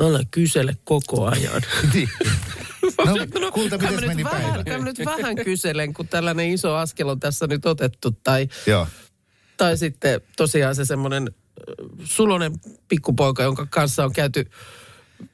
älä 0.00 0.20
kysele 0.30 0.76
koko 0.84 1.26
ajan. 1.26 1.62
Niin. 1.94 2.08
No, 3.40 3.52
kulta, 3.52 3.78
kai 3.78 3.90
mä 3.90 3.96
miten 3.96 4.08
nyt 4.08 4.16
meni 4.16 4.24
vähän, 4.24 4.42
päivä? 4.52 4.64
kai 4.64 4.82
nyt 4.82 4.98
vähän 5.04 5.36
kyselen, 5.36 5.94
kun 5.94 6.08
tällainen 6.08 6.50
iso 6.50 6.74
askel 6.74 7.08
on 7.08 7.20
tässä 7.20 7.46
nyt 7.46 7.66
otettu. 7.66 8.10
Tai, 8.10 8.48
Joo. 8.66 8.86
tai 9.56 9.76
sitten 9.78 10.20
tosiaan 10.36 10.74
se 10.74 10.84
semmoinen 10.84 11.30
sulonen 12.04 12.52
pikkupoika, 12.88 13.42
jonka 13.42 13.66
kanssa 13.70 14.04
on 14.04 14.12
käyty 14.12 14.50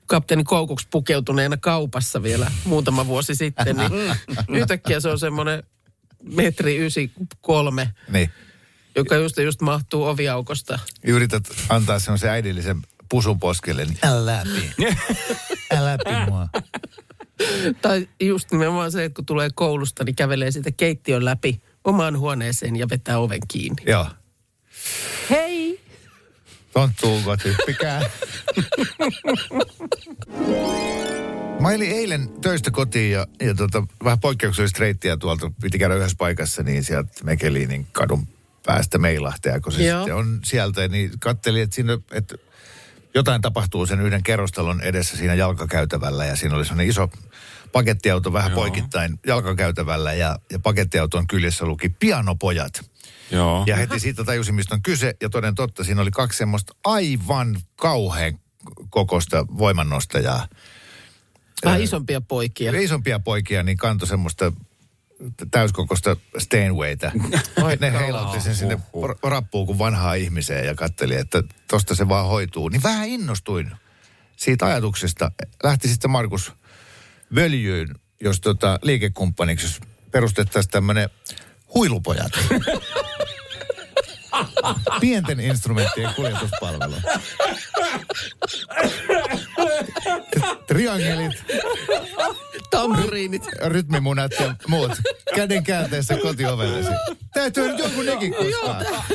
kapteeni 0.06 0.44
Koukuksi 0.44 0.86
pukeutuneena 0.90 1.56
kaupassa 1.56 2.22
vielä 2.22 2.50
muutama 2.64 3.06
vuosi 3.06 3.34
sitten, 3.34 3.76
niin 3.76 3.92
yhtäkkiä 4.60 5.00
se 5.00 5.08
on 5.08 5.18
semmoinen 5.18 5.62
metri 6.22 6.86
ysi 6.86 7.12
kolme, 7.40 7.94
Niin. 8.08 8.30
joka 8.96 9.16
just, 9.16 9.36
just 9.38 9.60
mahtuu 9.60 10.04
oviaukosta. 10.04 10.78
Yrität 11.04 11.44
antaa 11.68 11.98
semmoisen 11.98 12.30
äidillisen 12.30 12.82
pusun 13.08 13.38
poskelle, 13.40 13.84
niin 13.84 13.98
älä 14.02 14.26
läpi. 14.26 14.70
älä 15.76 15.92
läpi 15.92 16.30
mua. 16.30 16.48
Tai 17.82 18.08
just 18.20 18.52
nimenomaan 18.52 18.92
se, 18.92 19.04
että 19.04 19.16
kun 19.16 19.26
tulee 19.26 19.50
koulusta, 19.54 20.04
niin 20.04 20.16
kävelee 20.16 20.50
siitä 20.50 20.70
keittiön 20.70 21.24
läpi 21.24 21.62
omaan 21.84 22.18
huoneeseen 22.18 22.76
ja 22.76 22.88
vetää 22.88 23.18
oven 23.18 23.40
kiinni. 23.48 23.82
Joo. 23.86 24.06
Hei! 25.30 25.80
Tonttuuko 26.72 27.36
typpikää? 27.36 28.02
Mä 31.60 31.68
olin 31.68 31.92
eilen 31.92 32.28
töistä 32.40 32.70
kotiin 32.70 33.12
ja, 33.12 33.26
ja 33.42 33.54
tota, 33.54 33.86
vähän 34.04 34.20
poikkeuksellista 34.20 34.80
reittiä 34.80 35.16
tuolta 35.16 35.52
piti 35.62 35.78
käydä 35.78 35.94
yhdessä 35.94 36.16
paikassa, 36.18 36.62
niin 36.62 36.84
sieltä 36.84 37.12
Mekeliinin 37.24 37.86
kadun 37.92 38.28
päästä 38.66 38.98
meilahtea, 38.98 39.60
kun 39.60 39.72
se 39.72 39.84
Joo. 39.84 40.00
sitten 40.00 40.14
on 40.14 40.40
sieltä, 40.44 40.88
niin 40.88 41.10
kattelin, 41.20 41.62
että 41.62 41.74
siinä, 41.74 41.98
että 42.12 42.36
jotain 43.14 43.42
tapahtuu 43.42 43.86
sen 43.86 44.00
yhden 44.00 44.22
kerrostalon 44.22 44.80
edessä 44.80 45.16
siinä 45.16 45.34
jalkakäytävällä 45.34 46.24
ja 46.24 46.36
siinä 46.36 46.56
oli 46.56 46.64
sellainen 46.64 46.88
iso 46.88 47.10
pakettiauto 47.72 48.32
vähän 48.32 48.50
Joo. 48.50 48.60
poikittain 48.60 49.18
jalkakäytävällä 49.26 50.12
ja, 50.12 50.38
ja 50.52 50.58
pakettiauton 50.58 51.26
kyljessä 51.26 51.66
luki 51.66 51.88
pianopojat. 51.88 52.90
Joo. 53.30 53.64
Ja 53.66 53.76
heti 53.76 54.00
siitä 54.00 54.24
tajusin, 54.24 54.54
mistä 54.54 54.74
on 54.74 54.82
kyse. 54.82 55.14
Ja 55.20 55.30
toden 55.30 55.54
totta, 55.54 55.84
siinä 55.84 56.02
oli 56.02 56.10
kaksi 56.10 56.38
semmoista 56.38 56.74
aivan 56.84 57.56
kauhean 57.76 58.38
kokosta 58.90 59.46
voimannostajaa. 59.58 60.48
Vähän 61.64 61.82
isompia 61.82 62.20
poikia. 62.20 62.72
Ja 62.72 62.80
isompia 62.80 63.20
poikia, 63.20 63.62
niin 63.62 63.76
kantoi 63.76 64.08
semmoista 64.08 64.52
täyskokosta 65.50 66.16
Steinwaytä. 66.38 67.12
Oi 67.64 67.76
ne 67.76 67.92
heilautti 67.92 68.40
sen 68.40 68.54
sinne 68.54 68.78
rappuun 69.22 69.66
kuin 69.66 69.78
vanhaa 69.78 70.14
ihmiseen 70.14 70.66
ja 70.66 70.74
katteli, 70.74 71.14
että 71.14 71.42
tosta 71.68 71.94
se 71.94 72.08
vaan 72.08 72.26
hoituu. 72.26 72.68
Niin 72.68 72.82
vähän 72.82 73.08
innostuin 73.08 73.70
siitä 74.36 74.66
ajatuksesta. 74.66 75.30
Lähti 75.62 75.88
sitten 75.88 76.10
Markus 76.10 76.52
Völjyyn, 77.34 77.94
jos 78.20 78.40
tota 78.40 78.78
liikekumppaniksi 78.82 79.66
jos 79.66 79.80
perustettaisiin 80.10 80.70
tämmöinen 80.70 81.10
huilupojat. 81.74 82.32
Pienten 85.00 85.40
instrumenttien 85.40 86.14
kuljetuspalvelu. 86.14 86.94
Triangelit, 90.66 91.44
Tamburiinit. 92.74 93.48
rytmimunat 93.64 94.32
ja 94.40 94.54
muut. 94.68 94.92
Käden 95.34 95.64
käänteessä 95.64 96.16
kotiovellesi. 96.16 96.90
Täytyy 97.34 97.68
nyt 97.68 97.78
joku 97.78 98.02
nekin. 98.02 98.34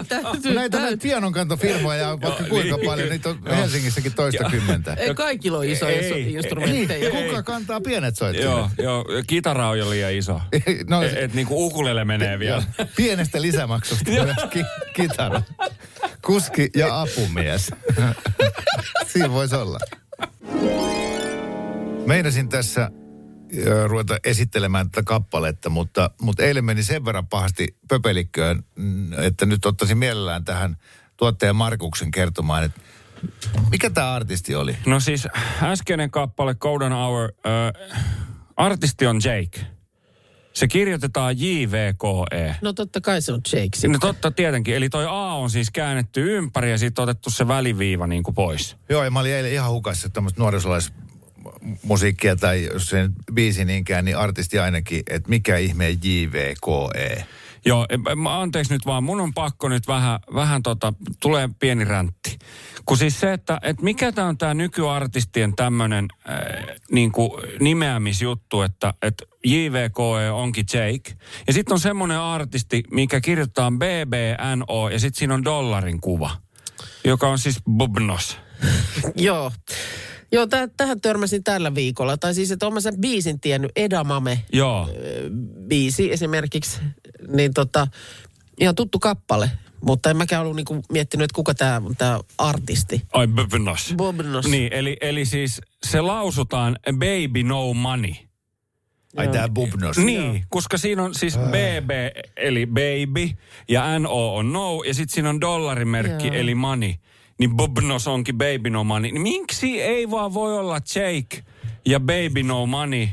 Täytyy, 0.07 0.31
Näitä 0.33 0.49
näitä 0.53 0.77
täytyy. 0.77 0.97
pianokantovirmoja 0.97 2.09
on 2.11 2.21
vaikka 2.21 2.43
kuinka 2.43 2.77
paljon. 2.85 3.09
Niitä 3.09 3.29
on 3.29 3.39
Helsingissäkin 3.55 4.13
toista 4.13 4.43
kymmentä. 4.43 4.93
Ei 4.93 5.15
kaikilla 5.15 5.57
ole 5.57 5.67
isoja 5.67 5.91
Ei, 6.01 6.13
Niin, 6.13 6.35
instrumentteja. 6.35 7.11
kuka 7.11 7.43
kantaa 7.43 7.81
pienet 7.81 8.15
soittimet? 8.15 8.45
Joo, 8.51 8.69
joo, 8.77 9.05
kitara 9.27 9.69
on 9.69 9.79
jo 9.79 9.89
liian 9.89 10.13
iso. 10.13 10.41
No, 10.89 11.01
Et, 11.03 11.17
et 11.17 11.33
niinku 11.33 11.65
ukulele 11.65 12.05
menee 12.05 12.39
vielä. 12.39 12.63
Pienestä 12.95 13.41
lisämaksusta 13.41 14.11
myös 14.11 14.35
ki- 14.49 14.65
kitara. 14.93 15.41
Kuski 16.25 16.69
ja 16.75 17.01
apumies. 17.01 17.71
Siinä 19.13 19.31
voisi 19.31 19.55
olla. 19.55 19.79
Meinasin 22.05 22.49
tässä 22.49 22.91
ruveta 23.87 24.17
esittelemään 24.23 24.89
tätä 24.91 25.03
kappaletta, 25.05 25.69
mutta, 25.69 26.09
mutta 26.21 26.43
eilen 26.43 26.65
meni 26.65 26.83
sen 26.83 27.05
verran 27.05 27.27
pahasti 27.27 27.77
pöpelikköön, 27.87 28.63
mm, 28.75 29.13
että 29.13 29.45
nyt 29.45 29.65
ottaisin 29.65 29.97
mielellään 29.97 30.45
tähän 30.45 30.77
tuottajan 31.17 31.55
Markuksen 31.55 32.11
kertomaan, 32.11 32.63
että 32.63 32.81
mikä 33.71 33.89
tämä 33.89 34.13
artisti 34.13 34.55
oli? 34.55 34.77
No 34.85 34.99
siis 34.99 35.27
äskeinen 35.63 36.11
kappale 36.11 36.55
Golden 36.55 36.91
Hour, 36.91 37.31
äh, 37.45 38.03
artisti 38.57 39.07
on 39.07 39.19
Jake. 39.23 39.67
Se 40.53 40.67
kirjoitetaan 40.67 41.39
JVKE. 41.39 42.55
No 42.61 42.73
totta 42.73 43.01
kai 43.01 43.21
se 43.21 43.33
on 43.33 43.41
Jake. 43.53 43.87
No 43.87 43.99
totta 43.99 44.31
tietenkin, 44.31 44.75
eli 44.75 44.89
toi 44.89 45.05
A 45.05 45.33
on 45.33 45.49
siis 45.49 45.71
käännetty 45.71 46.37
ympäri 46.37 46.71
ja 46.71 46.77
sitten 46.77 47.03
otettu 47.03 47.29
se 47.29 47.47
väliviiva 47.47 48.07
niin 48.07 48.23
kuin 48.23 48.35
pois. 48.35 48.77
Joo, 48.89 49.03
ja 49.03 49.11
mä 49.11 49.19
olin 49.19 49.33
eilen 49.33 49.51
ihan 49.51 49.71
hukassa 49.71 50.09
tämmöistä 50.09 50.41
nuorisolaismusiikkia 51.61 52.35
tai 52.35 52.69
jos 52.73 52.85
se 52.85 53.01
nyt 53.01 53.11
biisi 53.33 53.65
niinkään, 53.65 54.05
niin 54.05 54.17
artisti 54.17 54.59
ainakin, 54.59 55.03
että 55.09 55.29
mikä 55.29 55.57
ihme 55.57 55.89
JVKE. 55.89 57.25
Joo, 57.65 57.85
e- 57.89 58.29
anteeksi 58.29 58.73
nyt 58.73 58.85
vaan, 58.85 59.03
mun 59.03 59.21
on 59.21 59.33
pakko 59.33 59.69
nyt 59.69 59.87
vähän, 59.87 60.19
vähän 60.33 60.63
tota, 60.63 60.93
tulee 61.21 61.49
pieni 61.59 61.85
räntti. 61.85 62.39
Kun 62.85 62.97
siis 62.97 63.19
se, 63.19 63.33
että, 63.33 63.59
että 63.63 63.83
mikä 63.83 64.11
tämä 64.11 64.27
on 64.27 64.37
tämä 64.37 64.53
nykyartistien 64.53 65.55
tämmöinen 65.55 66.05
äh, 66.29 66.75
niin 66.91 67.11
nimeämisjuttu, 67.59 68.61
että, 68.61 68.93
että 69.01 69.25
JVKE 69.45 70.31
onkin 70.31 70.65
Jake. 70.73 71.17
Ja 71.47 71.53
sitten 71.53 71.73
on 71.73 71.79
semmoinen 71.79 72.19
artisti, 72.19 72.83
mikä 72.91 73.21
kirjoittaa 73.21 73.71
BBNO 73.71 74.89
ja 74.89 74.99
sitten 74.99 75.19
siinä 75.19 75.33
on 75.33 75.43
dollarin 75.43 76.01
kuva, 76.01 76.31
joka 77.03 77.27
on 77.27 77.39
siis 77.39 77.59
Bubnos. 77.71 78.37
Joo. 79.15 79.51
Joo, 80.31 80.45
täh- 80.45 80.74
tähän 80.77 81.01
törmäsin 81.01 81.43
tällä 81.43 81.75
viikolla. 81.75 82.17
Tai 82.17 82.33
siis, 82.33 82.51
että 82.51 82.67
olen 82.67 82.81
sen 82.81 83.01
biisin 83.01 83.39
tiennyt, 83.39 83.71
Edamame 83.75 84.43
Joo, 84.53 84.89
biisi 85.67 86.12
esimerkiksi. 86.12 86.79
Niin 87.27 87.53
tota, 87.53 87.88
ihan 88.59 88.75
tuttu 88.75 89.00
kappale. 89.00 89.51
Mutta 89.86 90.09
en 90.09 90.17
mäkään 90.17 90.41
ollut 90.41 90.55
niinku 90.55 90.81
miettinyt, 90.91 91.24
että 91.25 91.36
kuka 91.36 91.53
tämä 91.53 91.81
on 91.86 91.95
tämä 91.98 92.19
artisti. 92.38 93.01
ai 93.13 93.27
Bubnos. 93.27 93.93
Bobnos. 93.98 94.48
Niin, 94.48 94.74
eli, 94.74 94.98
eli 95.01 95.25
siis 95.25 95.62
se 95.86 96.01
lausutaan 96.01 96.79
baby 96.86 97.43
no 97.43 97.74
money. 97.74 98.13
Ai 99.17 99.27
tää 99.27 99.50
Bubnos. 99.50 99.98
Niin, 99.98 100.45
koska 100.50 100.77
siinä 100.77 101.03
on 101.03 101.15
siis 101.15 101.38
BB 101.38 101.89
eli 102.38 102.65
baby 102.65 103.29
ja 103.69 104.00
NO 104.00 104.36
on 104.36 104.53
no 104.53 104.83
ja 104.83 104.93
sitten 104.93 105.13
siinä 105.13 105.29
on 105.29 105.41
dollarimerkki 105.41 106.27
Joo. 106.27 106.36
eli 106.36 106.55
money. 106.55 106.93
Niin 107.39 107.55
Bubnos 107.58 108.08
onkin 108.08 108.38
baby 108.38 108.69
no 108.69 108.84
money. 108.84 109.12
Niin 109.12 109.22
miksi 109.22 109.81
ei 109.81 110.10
vaan 110.12 110.34
voi 110.34 110.58
olla 110.58 110.75
Jake 110.96 111.43
ja 111.86 112.00
baby 112.00 112.43
no 112.43 112.65
money? 112.65 113.08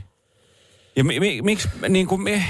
Ja 0.96 1.04
mi, 1.04 1.20
mi, 1.20 1.42
miksi 1.42 1.68
niin 1.88 2.06
kuin, 2.06 2.20
me, 2.22 2.44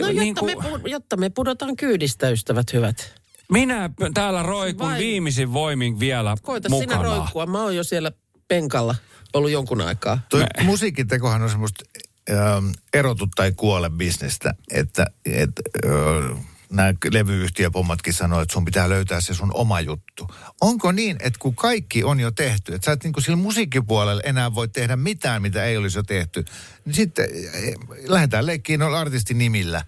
No 0.00 0.06
jotta, 0.06 0.12
niin 0.22 0.34
kuin, 0.34 0.58
me, 0.58 0.68
pu- 0.68 0.88
jotta 0.90 1.16
me 1.16 1.30
pudotaan 1.30 1.76
kyydistä, 1.76 2.30
ystävät 2.30 2.72
hyvät. 2.72 3.14
minä 3.52 3.90
täällä 4.14 4.42
roikun 4.42 4.86
Vai- 4.88 4.98
viimeisin 4.98 5.52
voimin 5.52 6.00
vielä 6.00 6.34
Koita 6.42 6.68
mukana. 6.68 6.92
sinä 6.92 7.02
roikkua. 7.02 7.46
Mä 7.46 7.62
oon 7.62 7.76
jo 7.76 7.84
siellä 7.84 8.12
penkalla 8.48 8.94
ollut 9.34 9.50
jonkun 9.50 9.80
aikaa. 9.80 10.18
Toi 10.28 10.44
musiikkitekohan 10.62 11.42
on 11.42 11.50
semmoista 11.50 11.84
ähm, 12.30 12.66
erotu 12.94 13.26
tai 13.34 13.52
kuole 13.56 13.90
bisnestä, 13.90 14.54
että 14.70 15.06
et, 15.24 15.50
äh, 15.86 16.40
nämä 16.70 16.94
levyyhtiöpommatkin 17.12 18.12
sanoo, 18.12 18.40
että 18.40 18.52
sun 18.52 18.64
pitää 18.64 18.88
löytää 18.88 19.20
se 19.20 19.34
sun 19.34 19.50
oma 19.54 19.80
juttu. 19.80 20.26
Onko 20.60 20.92
niin, 20.92 21.16
että 21.20 21.38
kun 21.38 21.56
kaikki 21.56 22.04
on 22.04 22.20
jo 22.20 22.30
tehty, 22.30 22.74
että 22.74 22.86
sä 22.86 22.92
et 22.92 23.04
niin 23.04 23.12
kuin 23.12 23.24
sillä 23.24 23.36
musiikkipuolella 23.36 24.22
enää 24.24 24.54
voi 24.54 24.68
tehdä 24.68 24.96
mitään, 24.96 25.42
mitä 25.42 25.64
ei 25.64 25.76
olisi 25.76 25.98
jo 25.98 26.02
tehty, 26.02 26.44
niin 26.84 26.94
sitten 26.94 27.28
eh, 27.54 27.74
lähdetään 28.04 28.46
leikkiin 28.46 28.80
noilla 28.80 29.00
artistin 29.00 29.38
nimillä, 29.38 29.84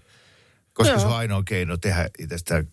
koska 0.73 0.93
Joo. 0.93 0.99
se 0.99 1.07
on 1.07 1.15
ainoa 1.15 1.43
keino 1.43 1.77
tehdä 1.77 2.09
itsestään 2.19 2.67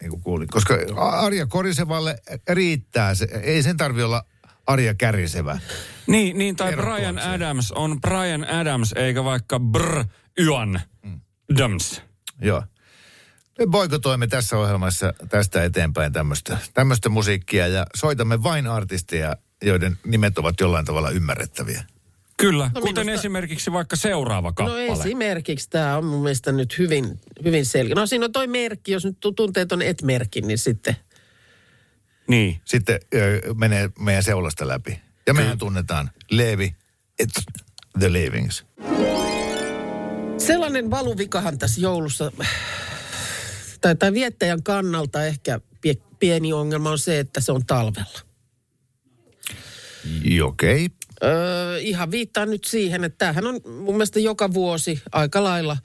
niin 0.00 0.10
kuin 0.10 0.22
kuulin. 0.22 0.48
Koska 0.48 0.74
Arja 0.96 1.46
Korisevalle 1.46 2.18
riittää 2.48 3.14
se, 3.14 3.28
ei 3.42 3.62
sen 3.62 3.76
tarvi 3.76 4.02
olla 4.02 4.24
Arja 4.66 4.94
Kärisevä. 4.94 5.58
Niin, 6.06 6.38
niin 6.38 6.56
tai 6.56 6.76
Brian 6.76 7.14
se. 7.14 7.28
Adams 7.28 7.72
on 7.72 8.00
Brian 8.00 8.48
Adams 8.48 8.92
eikä 8.92 9.24
vaikka 9.24 9.60
Brr 9.60 10.04
Yön 10.40 10.80
Adams. 11.54 12.02
Joo. 12.40 12.62
Me 13.58 13.66
boikotoimme 13.66 14.26
tässä 14.26 14.58
ohjelmassa 14.58 15.14
tästä 15.28 15.64
eteenpäin 15.64 16.12
tämmöistä, 16.12 16.58
musiikkia 17.08 17.66
ja 17.68 17.86
soitamme 17.96 18.42
vain 18.42 18.66
artisteja, 18.66 19.36
joiden 19.62 19.98
nimet 20.06 20.38
ovat 20.38 20.60
jollain 20.60 20.84
tavalla 20.84 21.10
ymmärrettäviä. 21.10 21.84
Kyllä, 22.36 22.70
No 22.74 22.80
kuten 22.80 23.06
minusta- 23.06 23.20
esimerkiksi 23.20 23.72
vaikka 23.72 23.96
seuraava 23.96 24.48
No 24.48 24.52
kappale. 24.52 24.86
esimerkiksi 24.86 25.70
tämä 25.70 25.96
on 25.96 26.04
mun 26.04 26.22
mielestä 26.22 26.52
nyt 26.52 26.78
hyvin, 26.78 27.20
hyvin 27.44 27.66
selkeä. 27.66 27.94
No 27.94 28.06
siinä 28.06 28.24
on 28.24 28.32
toi 28.32 28.46
merkki, 28.46 28.92
jos 28.92 29.04
nyt 29.04 29.16
tu- 29.20 29.32
tuntee 29.32 29.66
ton 29.66 29.82
et-merkin, 29.82 30.46
niin 30.46 30.58
sitten 30.58 30.96
Niin. 32.28 32.60
Sitten 32.64 33.00
ö, 33.14 33.40
menee 33.54 33.90
meidän 33.98 34.22
seulasta 34.22 34.68
läpi. 34.68 35.00
Ja 35.26 35.34
mehän 35.34 35.58
tunnetaan 35.58 36.10
Leevi, 36.30 36.74
it's 37.22 37.42
the 37.98 38.12
Leavings. 38.12 38.64
sellainen 40.38 40.90
valuvikahan 40.90 41.58
tässä 41.58 41.80
joulussa, 41.80 42.32
tai, 43.84 43.96
tai 43.96 44.12
viettäjän 44.12 44.62
kannalta 44.62 45.24
ehkä 45.24 45.60
pie, 45.80 45.94
pieni 46.18 46.52
ongelma 46.52 46.90
on 46.90 46.98
se, 46.98 47.18
että 47.18 47.40
se 47.40 47.52
on 47.52 47.66
talvella. 47.66 48.20
Okei. 50.44 50.86
Okay. 50.86 50.88
Öö, 51.24 51.78
ihan 51.78 52.10
viittaan 52.10 52.50
nyt 52.50 52.64
siihen, 52.64 53.04
että 53.04 53.18
tämähän 53.18 53.46
on 53.46 53.60
mun 53.64 53.94
mielestä 53.94 54.20
joka 54.20 54.54
vuosi 54.54 55.02
aika 55.12 55.44
lailla 55.44 55.76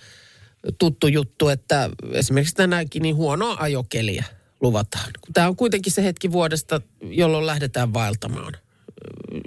tuttu 0.78 1.08
juttu, 1.08 1.50
että 1.50 1.90
esimerkiksi 2.12 2.56
tänäänkin 2.56 3.02
niin 3.02 3.16
huonoa 3.16 3.58
ajokeliä 3.60 4.26
luvataan. 4.62 5.12
Tämä 5.34 5.48
on 5.48 5.56
kuitenkin 5.56 5.94
se 5.94 6.04
hetki 6.04 6.32
vuodesta, 6.32 6.82
jolloin 7.02 7.46
lähdetään 7.46 7.94
vaeltamaan. 7.94 8.54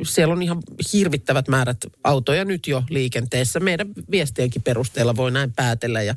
Siellä 0.03 0.33
on 0.33 0.43
ihan 0.43 0.63
hirvittävät 0.93 1.49
määrät 1.49 1.79
autoja 2.05 2.45
nyt 2.45 2.67
jo 2.67 2.83
liikenteessä. 2.91 3.61
Meidän 3.61 3.89
viestienkin 4.11 4.63
perusteella 4.63 5.17
voi 5.17 5.31
näin 5.31 5.53
päätellä. 5.53 6.03
Ja 6.03 6.15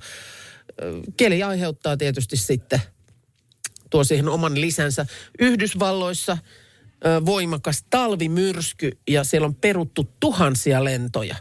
keli 1.18 1.44
aiheuttaa 1.44 1.98
tietysti 1.98 2.38
sitten 2.38 2.82
tuo 3.90 4.04
siihen 4.04 4.30
oman 4.30 4.62
lisänsä. 4.62 5.06
Yhdysvalloissa 5.40 6.38
voimakas 7.26 7.86
talvimyrsky 7.90 8.92
ja 9.08 9.24
siellä 9.24 9.46
on 9.46 9.56
peruttu 9.56 10.12
tuhansia 10.20 10.84
lentoja. 10.84 11.36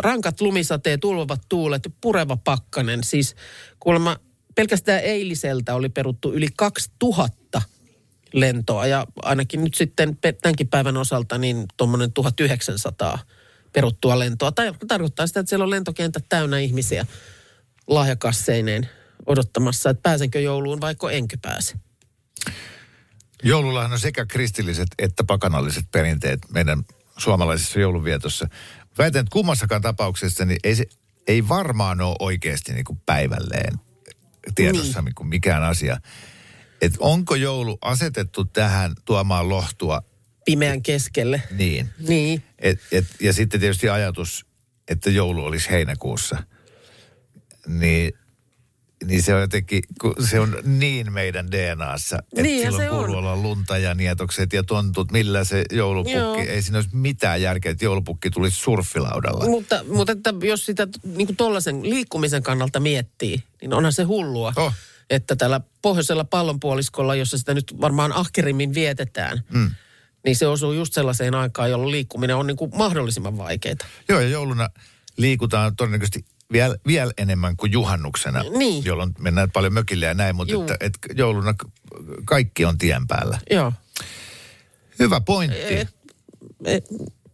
Rankat 0.00 0.40
lumisateet, 0.40 1.00
tulvavat 1.00 1.40
tuulet, 1.48 1.92
pureva 2.00 2.36
pakkanen. 2.36 3.04
Siis 3.04 3.36
kuulemma 3.80 4.16
pelkästään 4.54 5.00
eiliseltä 5.00 5.74
oli 5.74 5.88
peruttu 5.88 6.32
yli 6.32 6.48
2000 6.56 7.62
lentoa 8.32 8.86
ja 8.86 9.06
ainakin 9.22 9.64
nyt 9.64 9.74
sitten 9.74 10.18
tämänkin 10.42 10.68
päivän 10.68 10.96
osalta 10.96 11.38
niin 11.38 11.64
tuommoinen 11.76 12.12
1900 12.12 13.18
peruttua 13.72 14.18
lentoa. 14.18 14.52
Tai 14.52 14.72
tarkoittaa 14.88 15.26
sitä, 15.26 15.40
että 15.40 15.48
siellä 15.48 15.64
on 15.64 15.70
lentokentät 15.70 16.24
täynnä 16.28 16.58
ihmisiä 16.58 17.06
lahjakasseineen 17.86 18.88
odottamassa, 19.26 19.90
että 19.90 20.02
pääsenkö 20.02 20.40
jouluun 20.40 20.80
vaiko 20.80 21.10
enkö 21.10 21.36
pääse. 21.42 21.74
Joulullahan 23.42 23.92
on 23.92 23.98
sekä 23.98 24.26
kristilliset 24.26 24.88
että 24.98 25.24
pakanalliset 25.24 25.84
perinteet 25.92 26.40
meidän 26.50 26.84
suomalaisessa 27.16 27.80
joulunvietossa. 27.80 28.48
Väitän, 28.98 29.20
että 29.20 29.32
kummassakaan 29.32 29.82
tapauksessa 29.82 30.44
niin 30.44 30.58
ei, 30.64 30.76
se, 30.76 30.84
ei 31.26 31.48
varmaan 31.48 32.00
ole 32.00 32.16
oikeasti 32.18 32.72
niin 32.72 32.84
kuin 32.84 33.00
päivälleen 33.06 33.80
tiedossa 34.54 35.02
niin. 35.02 35.14
kuin 35.14 35.26
mikään 35.26 35.62
asia. 35.62 35.96
Et 36.82 36.92
onko 36.98 37.34
joulu 37.34 37.78
asetettu 37.80 38.44
tähän 38.44 38.92
tuomaan 39.04 39.48
lohtua 39.48 40.02
Pimeän 40.44 40.82
keskelle. 40.82 41.42
niin? 41.50 41.90
Niin. 42.08 42.42
Et, 42.58 42.80
et, 42.92 43.04
ja 43.20 43.32
sitten 43.32 43.60
tietysti 43.60 43.88
ajatus, 43.88 44.46
että 44.88 45.10
joulu 45.10 45.44
olisi 45.44 45.70
heinäkuussa. 45.70 46.42
Niin, 47.66 48.12
niin 49.06 49.22
se 49.22 49.34
on 49.34 49.40
jotenkin, 49.40 49.82
kun 50.00 50.14
se 50.30 50.40
on 50.40 50.56
niin 50.64 51.12
meidän 51.12 51.50
DNAssa, 51.50 52.18
että 52.22 52.42
Niinhän 52.42 52.72
silloin 52.72 52.88
kuuluu 52.88 53.16
on. 53.16 53.18
olla 53.18 53.36
lunta 53.36 53.78
ja 53.78 53.94
nietokset 53.94 54.52
ja 54.52 54.62
tontut, 54.62 55.12
millä 55.12 55.44
se 55.44 55.64
joulupukki, 55.72 56.18
Joo. 56.18 56.36
ei 56.36 56.62
siinä 56.62 56.78
olisi 56.78 56.96
mitään 56.96 57.42
järkeä, 57.42 57.72
että 57.72 57.84
joulupukki 57.84 58.30
tulisi 58.30 58.56
surfilaudalla. 58.56 59.44
Mutta, 59.44 59.84
mutta 59.88 60.12
että 60.12 60.34
jos 60.42 60.66
sitä 60.66 60.88
niin 61.16 61.36
tuollaisen 61.36 61.90
liikkumisen 61.90 62.42
kannalta 62.42 62.80
miettii, 62.80 63.42
niin 63.60 63.74
onhan 63.74 63.92
se 63.92 64.02
hullua. 64.02 64.52
Oh. 64.56 64.72
Että 65.10 65.36
tällä 65.36 65.60
pohjoisella 65.82 66.24
pallonpuoliskolla, 66.24 67.14
jossa 67.14 67.38
sitä 67.38 67.54
nyt 67.54 67.74
varmaan 67.80 68.12
ahkerimmin 68.12 68.74
vietetään, 68.74 69.42
mm. 69.52 69.70
niin 70.24 70.36
se 70.36 70.46
osuu 70.46 70.72
just 70.72 70.92
sellaiseen 70.92 71.34
aikaan, 71.34 71.70
jolloin 71.70 71.90
liikkuminen 71.90 72.36
on 72.36 72.46
niin 72.46 72.56
kuin 72.56 72.70
mahdollisimman 72.76 73.38
vaikeaa. 73.38 73.76
Joo, 74.08 74.20
ja 74.20 74.28
jouluna 74.28 74.68
liikutaan 75.16 75.76
todennäköisesti 75.76 76.24
vielä, 76.54 76.76
vielä 76.86 77.12
enemmän 77.18 77.56
kuin 77.56 77.72
juhannuksena, 77.72 78.42
Niin. 78.58 78.84
jolloin 78.84 79.14
mennään 79.18 79.50
paljon 79.50 79.72
mökille 79.72 80.06
ja 80.06 80.14
näin, 80.14 80.36
mutta 80.36 80.52
Juu. 80.52 80.62
että, 80.62 80.76
että 80.80 80.98
jouluna 81.14 81.54
kaikki 82.24 82.64
on 82.64 82.78
tien 82.78 83.06
päällä. 83.06 83.38
Joo. 83.50 83.72
Hyvä 84.98 85.20
pointti. 85.20 85.74
Et, 85.74 85.88
et, 86.64 86.84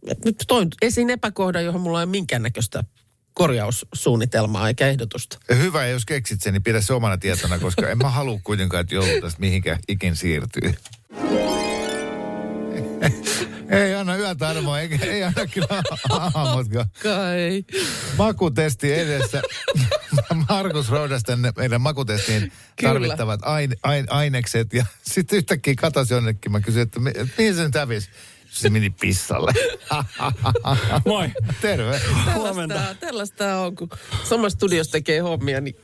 et, 0.07 0.25
nyt 0.25 0.35
toin 0.47 0.67
esiin 0.81 1.09
epäkohdan, 1.09 1.65
johon 1.65 1.81
mulla 1.81 1.99
ei 1.99 2.03
ole 2.03 2.11
minkäännäköistä 2.11 2.83
korjaussuunnitelmaa 3.33 4.67
eikä 4.67 4.87
ehdotusta. 4.87 5.37
Hyvä, 5.57 5.83
ja 5.85 5.91
jos 5.91 6.05
keksit 6.05 6.41
sen, 6.41 6.53
niin 6.53 6.63
pidä 6.63 6.81
se 6.81 6.93
omana 6.93 7.17
tietona, 7.17 7.59
koska 7.59 7.89
en 7.89 7.97
mä 7.97 8.09
halua 8.09 8.39
kuitenkaan, 8.43 8.81
että 8.81 8.95
joulu 8.95 9.21
tästä 9.21 9.39
mihinkään 9.39 9.79
ikin 9.87 10.15
siirtyy. 10.15 10.73
Ei 13.71 13.95
anna 13.95 14.15
yötä 14.17 14.47
armoa, 14.49 14.79
eikä, 14.79 15.05
ei 15.05 15.23
anna 15.23 15.47
kyllä 15.47 15.83
aamutkaan. 16.09 16.85
Kai. 17.03 17.65
Makutesti 18.17 18.93
edessä. 18.93 19.41
Markus 20.49 20.89
roudas 20.89 21.23
tänne 21.23 21.53
meidän 21.57 21.81
makutestiin 21.81 22.41
Kyllä. 22.41 22.93
tarvittavat 22.93 23.39
aine, 23.43 23.75
aine, 23.83 24.07
ainekset. 24.09 24.73
Ja 24.73 24.85
sitten 25.01 25.37
yhtäkkiä 25.37 25.73
katosi 25.77 26.13
jonnekin. 26.13 26.51
Mä 26.51 26.59
kysyin, 26.59 26.83
että 26.83 26.99
mi- 26.99 27.09
että 27.09 27.33
mihin 27.37 27.55
se 27.55 27.63
nyt 27.63 27.75
hävisi? 27.75 28.09
Se 28.49 28.69
meni 28.69 28.89
pissalle. 28.89 29.51
Moi. 31.05 31.31
Terve. 31.61 32.01
Huomenta. 32.33 32.73
Tällaista, 32.75 33.05
tällaista 33.05 33.57
on, 33.57 33.75
kun 33.75 33.89
samassa 34.23 34.55
studiossa 34.55 34.91
tekee 34.91 35.19
hommia, 35.19 35.61
niin 35.61 35.75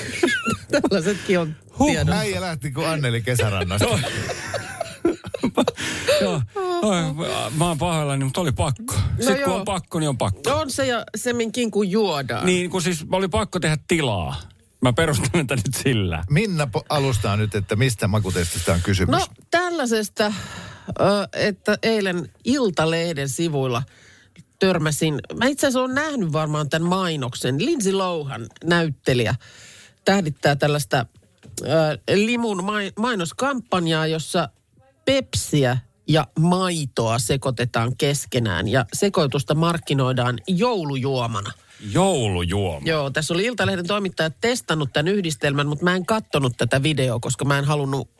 tällaisetkin 0.72 1.38
on 1.38 1.56
Huh, 1.78 1.90
tiedossa. 1.90 2.18
äijä 2.20 2.40
lähti 2.40 2.70
kuin 2.70 2.86
Anneli 2.88 3.22
kesärannasta. 3.22 3.98
Joo. 6.20 6.42
Mä 7.58 7.68
oon 7.68 7.78
pahoillani, 7.78 8.24
mutta 8.24 8.40
oli 8.40 8.52
pakko. 8.52 8.94
Sitten 9.16 9.34
kun 9.34 9.40
joo. 9.40 9.56
on 9.56 9.64
pakko, 9.64 10.00
niin 10.00 10.08
on 10.08 10.18
pakko. 10.18 10.50
On 10.50 10.70
se 10.70 10.86
ja 10.86 11.04
semminkin 11.16 11.70
kun 11.70 11.90
juodaan. 11.90 12.46
Niin, 12.46 12.70
kun 12.70 12.82
siis 12.82 13.04
oli 13.12 13.28
pakko 13.28 13.60
tehdä 13.60 13.78
tilaa. 13.88 14.40
Mä 14.82 14.92
perustan 14.92 15.30
tätä 15.32 15.56
nyt 15.56 15.74
sillä. 15.74 16.24
Minna 16.30 16.64
po- 16.64 16.84
alustaa 16.88 17.36
nyt, 17.36 17.54
että 17.54 17.76
mistä 17.76 18.08
makutestistä 18.08 18.72
on 18.72 18.80
kysymys. 18.82 19.12
No 19.20 19.26
tällaisesta, 19.50 20.32
että 21.32 21.78
eilen 21.82 22.30
Iltalehden 22.44 23.28
sivuilla 23.28 23.82
törmäsin, 24.58 25.20
mä 25.38 25.46
itse 25.46 25.66
asiassa 25.66 25.80
olen 25.80 25.94
nähnyt 25.94 26.32
varmaan 26.32 26.68
tämän 26.68 26.88
mainoksen. 26.88 27.64
Lindsay 27.64 27.92
Lohan 27.92 28.46
näyttelijä 28.64 29.34
tähdittää 30.04 30.56
tällaista 30.56 31.06
limun 32.14 32.64
mai- 32.64 32.92
mainoskampanjaa, 32.98 34.06
jossa 34.06 34.48
pepsiä 35.04 35.78
ja 36.08 36.26
maitoa 36.38 37.18
sekoitetaan 37.18 37.96
keskenään 37.96 38.68
ja 38.68 38.86
sekoitusta 38.92 39.54
markkinoidaan 39.54 40.38
joulujuomana. 40.46 41.52
Joulujuoma. 41.92 42.86
Joo, 42.86 43.10
tässä 43.10 43.34
oli 43.34 43.44
Iltalehden 43.44 43.86
toimittaja 43.86 44.30
testannut 44.30 44.92
tämän 44.92 45.08
yhdistelmän, 45.08 45.66
mutta 45.66 45.84
mä 45.84 45.96
en 45.96 46.06
kattonut 46.06 46.52
tätä 46.56 46.82
videoa, 46.82 47.20
koska 47.20 47.44
mä 47.44 47.58
en 47.58 47.64
halunnut 47.64 48.10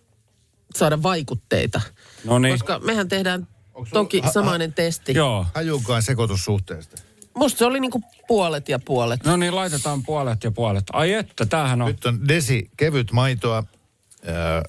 saada 0.75 1.03
vaikutteita. 1.03 1.81
No 2.25 2.39
niin. 2.39 2.55
Koska 2.55 2.79
mehän 2.79 3.09
tehdään 3.09 3.49
toki 3.93 4.23
samainen 4.33 4.73
testi. 4.73 5.15
Joo. 5.15 5.47
Hajuukaan 5.55 6.03
sekoitussuhteesta. 6.03 7.03
Musta 7.35 7.59
se 7.59 7.65
oli 7.65 7.81
niinku 7.81 8.03
puolet 8.29 8.69
ja 8.69 8.79
puolet. 8.79 9.25
No 9.25 9.37
niin, 9.37 9.55
laitetaan 9.55 10.03
puolet 10.03 10.45
ja 10.45 10.51
puolet. 10.51 10.85
Ai 10.93 11.13
että, 11.13 11.47
tämähän 11.47 11.83
on... 11.83 11.89
Nyt 11.89 12.07
on 12.07 12.29
desi 12.29 12.71
kevyt 12.77 13.13
maitoa 13.13 13.65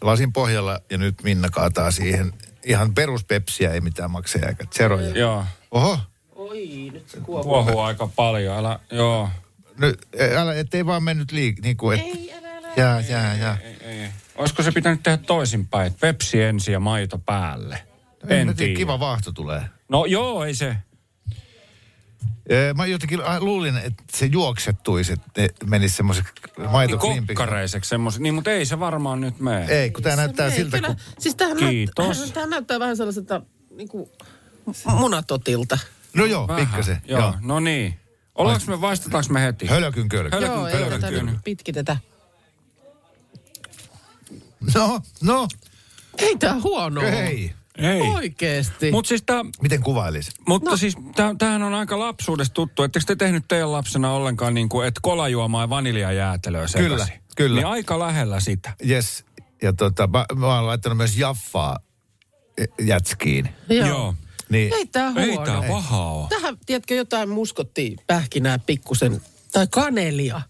lasin 0.01 0.33
pohjalla 0.33 0.79
ja 0.91 0.97
nyt 0.97 1.23
Minna 1.23 1.49
kaataa 1.49 1.91
siihen 1.91 2.33
ihan 2.65 2.93
peruspepsiä, 2.93 3.71
ei 3.71 3.81
mitään 3.81 4.11
makseja 4.11 4.47
eikä 4.47 4.65
zeroja. 4.77 5.09
Joo. 5.09 5.45
Oho, 5.71 5.99
Oi, 6.35 6.89
nyt 6.93 7.09
se 7.09 7.17
kuohuu. 7.19 7.43
Kuohuu 7.43 7.79
aika 7.79 8.07
paljon, 8.15 8.57
älä, 8.57 8.79
joo. 8.91 9.29
nyt, 9.77 10.07
älä, 10.37 10.53
ettei 10.55 10.85
vaan 10.85 11.03
mennyt 11.03 11.31
liik... 11.31 11.59
Niin 11.61 11.77
kuin, 11.77 11.99
et, 11.99 12.05
Ei, 12.05 12.33
älä, 12.37 12.57
älä. 12.57 12.67
jää, 12.77 12.99
jää, 12.99 13.35
jää. 13.35 13.57
Ei, 13.63 13.77
ei. 14.01 14.09
Olisiko 14.35 14.63
se 14.63 14.71
pitänyt 14.71 15.03
tehdä 15.03 15.17
toisinpäin, 15.17 15.87
että 15.87 15.99
Pepsi 15.99 16.41
ensin 16.41 16.71
ja 16.71 16.79
maito 16.79 17.17
päälle? 17.17 17.75
En 17.75 18.31
En 18.31 18.47
tiedä, 18.47 18.53
tiedä. 18.53 18.77
kiva 18.77 18.99
vaahto 18.99 19.31
tulee. 19.31 19.61
No 19.89 20.05
joo, 20.05 20.43
ei 20.45 20.55
se. 20.55 20.77
Mä 22.75 22.85
jotenkin 22.85 23.21
äh, 23.21 23.41
luulin, 23.41 23.77
että 23.77 24.03
se 24.13 24.25
juoksettuisi, 24.25 25.13
että 25.13 25.47
menisi 25.65 25.95
semmoiseksi 25.95 26.33
Niin 26.57 26.69
maitoklimpiksi. 26.69 27.35
kokkareiseksi 27.35 27.89
semmoisen. 27.89 28.23
Niin, 28.23 28.33
mutta 28.35 28.51
ei 28.51 28.65
se 28.65 28.79
varmaan 28.79 29.21
nyt 29.21 29.39
mene. 29.39 29.65
Ei, 29.65 29.91
kun 29.91 30.03
tää 30.03 30.15
näyttää 30.15 30.45
Ei, 30.47 30.51
siltä, 30.55 30.77
kyllä. 30.77 30.87
kun... 30.87 30.97
Siis 31.19 31.35
tämähän, 31.35 31.69
Kiitos. 31.69 32.07
Näyttää, 32.07 32.27
tämähän 32.33 32.49
näyttää 32.49 32.79
vähän 32.79 32.97
sellaiselta 32.97 33.41
niinku 33.75 34.11
munatotilta. 34.85 35.77
No 36.13 36.25
joo, 36.25 36.47
Vähän. 36.47 36.65
pikkasen. 36.67 37.01
Joo, 37.05 37.19
Joo. 37.19 37.33
no 37.41 37.59
niin. 37.59 37.99
Ollaanko 38.35 38.63
me, 38.67 38.81
vaistetaanko 38.81 39.33
me 39.33 39.41
heti? 39.41 39.67
Hölökyn 39.67 40.09
kölkö. 40.09 40.37
Hölö- 40.37 40.45
Joo, 40.45 40.67
ei 40.67 40.73
pölkyn 40.77 41.01
tätä 41.01 41.23
nyt 41.23 41.39
pitkitetä. 41.43 41.97
No, 44.75 45.01
no, 45.23 45.47
Ei 46.17 46.37
tää 46.37 46.61
huono 46.61 47.01
ei. 47.01 47.53
Ei. 47.77 48.01
Oikeesti. 48.01 48.91
Mutta 48.91 49.09
siis 49.09 49.23
tää, 49.25 49.45
Miten 49.61 49.83
kuvailisi? 49.83 50.31
mutta 50.47 50.69
no. 50.69 50.77
siis 50.77 50.95
tää, 51.15 51.35
tämähän 51.37 51.63
on 51.63 51.73
aika 51.73 51.99
lapsuudesta 51.99 52.53
tuttu. 52.53 52.83
Etteikö 52.83 53.05
te 53.05 53.15
tehnyt 53.15 53.47
teidän 53.47 53.71
lapsena 53.71 54.11
ollenkaan 54.11 54.53
niin 54.53 54.69
kuin, 54.69 54.87
että 54.87 54.99
kolajuomaa 55.03 55.63
ja 55.63 55.69
vaniljajäätelöä 55.69 56.67
sekaisin? 56.67 56.89
Kyllä, 56.89 57.07
kyllä. 57.35 57.55
Niin 57.55 57.67
aika 57.67 57.99
lähellä 57.99 58.39
sitä. 58.39 58.73
Yes. 58.89 59.25
Ja 59.61 59.73
tota, 59.73 60.07
mä, 60.07 60.25
mä 60.35 60.55
oon 60.55 60.67
laittanut 60.67 60.97
myös 60.97 61.17
jaffaa 61.17 61.79
eh, 62.57 62.67
jätskiin. 62.81 63.49
Joo. 63.69 64.15
Niin, 64.49 64.73
Ei 64.73 64.85
tää 64.85 65.11
huono. 65.11 65.27
Ei 65.27 65.37
tää 65.37 65.61
pahaa 65.67 66.11
ole. 66.13 66.27
Tähän, 66.29 66.57
tiedätkö, 66.65 66.95
jotain 66.95 67.29
muskottiin 67.29 67.97
pähkinää 68.07 68.59
pikkusen. 68.59 69.21
Tai 69.51 69.67
kanelia. 69.71 70.41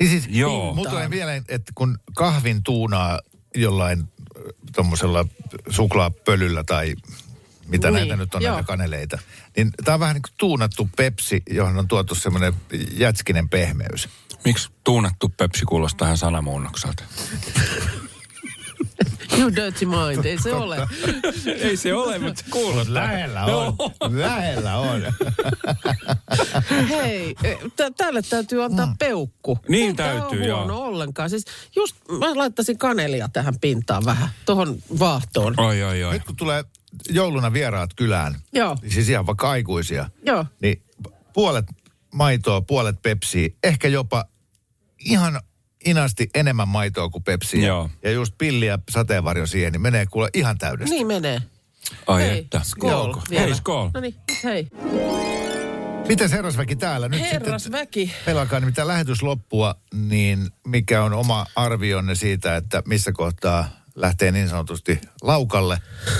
niin 0.00 0.10
siis, 0.10 0.24
Joo. 0.28 0.74
Mulla 0.74 0.90
tulee 0.90 1.08
mieleen, 1.08 1.44
että 1.48 1.72
kun 1.74 1.98
kahvin 2.14 2.62
tuunaa 2.62 3.20
jollain 3.54 4.08
tuommoisella 4.74 5.26
suklaapölyllä 5.70 6.64
tai 6.64 6.94
mitä 7.68 7.90
Niin, 7.90 7.94
näitä 7.94 8.16
nyt 8.16 8.34
on, 8.34 8.42
joo. 8.42 8.54
näitä 8.54 8.66
kaneleita, 8.66 9.18
niin 9.56 9.70
tää 9.84 9.94
on 9.94 10.00
vähän 10.00 10.14
niin 10.14 10.22
kuin 10.22 10.34
tuunattu 10.36 10.88
pepsi, 10.96 11.42
johon 11.50 11.78
on 11.78 11.88
tuotu 11.88 12.14
semmoinen 12.14 12.54
jätskinen 12.92 13.48
pehmeys. 13.48 14.08
Miksi 14.44 14.68
tuunattu 14.84 15.28
Pepsi 15.28 15.64
kuulostaa 15.64 15.98
tähän 15.98 16.18
sanamuunnokselta? 16.18 17.04
You 19.38 19.50
dirty 19.56 19.86
mind, 19.86 20.24
ei 20.24 20.38
se 20.42 20.54
ole. 20.54 20.76
Ei 21.46 21.76
se 21.76 21.94
ole, 21.94 22.18
mutta 22.18 22.42
se 22.44 22.50
kuulostaa. 22.50 22.94
Lähellä 22.94 23.44
on. 23.44 23.76
Lähellä 24.10 24.76
on. 24.76 25.02
Hei, 26.88 27.34
e, 27.44 27.56
tä- 27.76 27.90
tälle 27.90 28.22
täytyy 28.22 28.64
antaa 28.64 28.94
peukku. 28.98 29.58
Niin 29.68 29.96
tää 29.96 30.20
täytyy, 30.20 30.44
joo. 30.44 30.58
huono 30.58 30.78
ollenkaan. 30.78 31.30
Siis 31.30 31.44
just 31.76 31.96
mä 32.18 32.34
laittaisin 32.36 32.78
kanelia 32.78 33.28
tähän 33.28 33.54
pintaan 33.60 34.04
vähän, 34.04 34.28
tohon 34.46 34.76
vaahtoon. 34.98 35.54
Oi, 35.60 35.82
oi, 35.82 36.04
oi. 36.04 36.12
Nyt 36.12 36.24
kun 36.24 36.36
tulee 36.36 36.64
jouluna 37.08 37.52
vieraat 37.52 37.90
kylään, 37.96 38.34
Joo. 38.52 38.76
siis 38.88 39.08
ihan 39.08 39.26
vaikka 39.26 39.50
aikuisia, 39.50 40.10
Joo. 40.26 40.46
niin 40.62 40.82
puolet 41.32 41.66
maitoa, 42.14 42.60
puolet 42.60 43.02
pepsiä, 43.02 43.48
ehkä 43.62 43.88
jopa 43.88 44.24
ihan 44.98 45.40
inasti 45.84 46.30
enemmän 46.34 46.68
maitoa 46.68 47.08
kuin 47.08 47.24
pepsiä. 47.24 47.66
Joo. 47.66 47.90
Ja 48.02 48.10
just 48.10 48.34
pilli 48.38 48.66
ja 48.66 48.78
sateenvarjo 48.90 49.46
siihen, 49.46 49.72
niin 49.72 49.82
menee 49.82 50.06
kuule 50.06 50.28
ihan 50.34 50.58
täydestä. 50.58 50.94
Niin 50.94 51.06
menee. 51.06 51.42
Ai 52.06 52.22
hei, 52.22 52.38
että. 52.38 52.60
Vielä. 53.30 53.44
Hei, 53.44 53.54
skol. 53.54 53.90
No 53.94 54.00
niin, 54.00 54.14
hei. 54.44 54.68
Miten 56.08 56.30
herrasväki 56.30 56.76
täällä? 56.76 57.08
Nyt 57.08 57.20
Herrasväki. 57.20 58.06
sitten 58.06 58.24
pelakaan 58.24 58.62
nimittäin 58.62 58.88
lähetys 58.88 59.22
loppua, 59.22 59.74
niin 59.94 60.50
mikä 60.66 61.04
on 61.04 61.12
oma 61.12 61.46
arvionne 61.56 62.14
siitä, 62.14 62.56
että 62.56 62.82
missä 62.86 63.12
kohtaa 63.12 63.68
lähtee 63.94 64.32
niin 64.32 64.48
sanotusti 64.48 65.00
laukalle, 65.22 65.78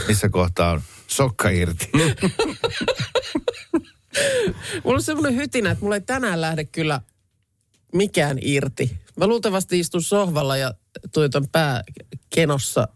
missä 0.08 0.28
kohtaa 0.28 0.70
on 0.70 0.82
sokka 1.06 1.48
irti. 1.48 1.90
Mulla 4.84 4.96
on 4.96 5.02
semmoinen 5.02 5.36
hytinä, 5.36 5.70
että 5.70 5.84
mulla 5.84 5.94
ei 5.94 6.00
tänään 6.00 6.40
lähde 6.40 6.64
kyllä 6.64 7.00
mikään 7.94 8.38
irti. 8.42 8.98
Mä 9.16 9.26
luultavasti 9.26 9.78
istun 9.78 10.02
sohvalla 10.02 10.56
ja 10.56 10.74
tuijotan 11.14 11.46
pää 11.52 11.82
kenossa 12.34 12.88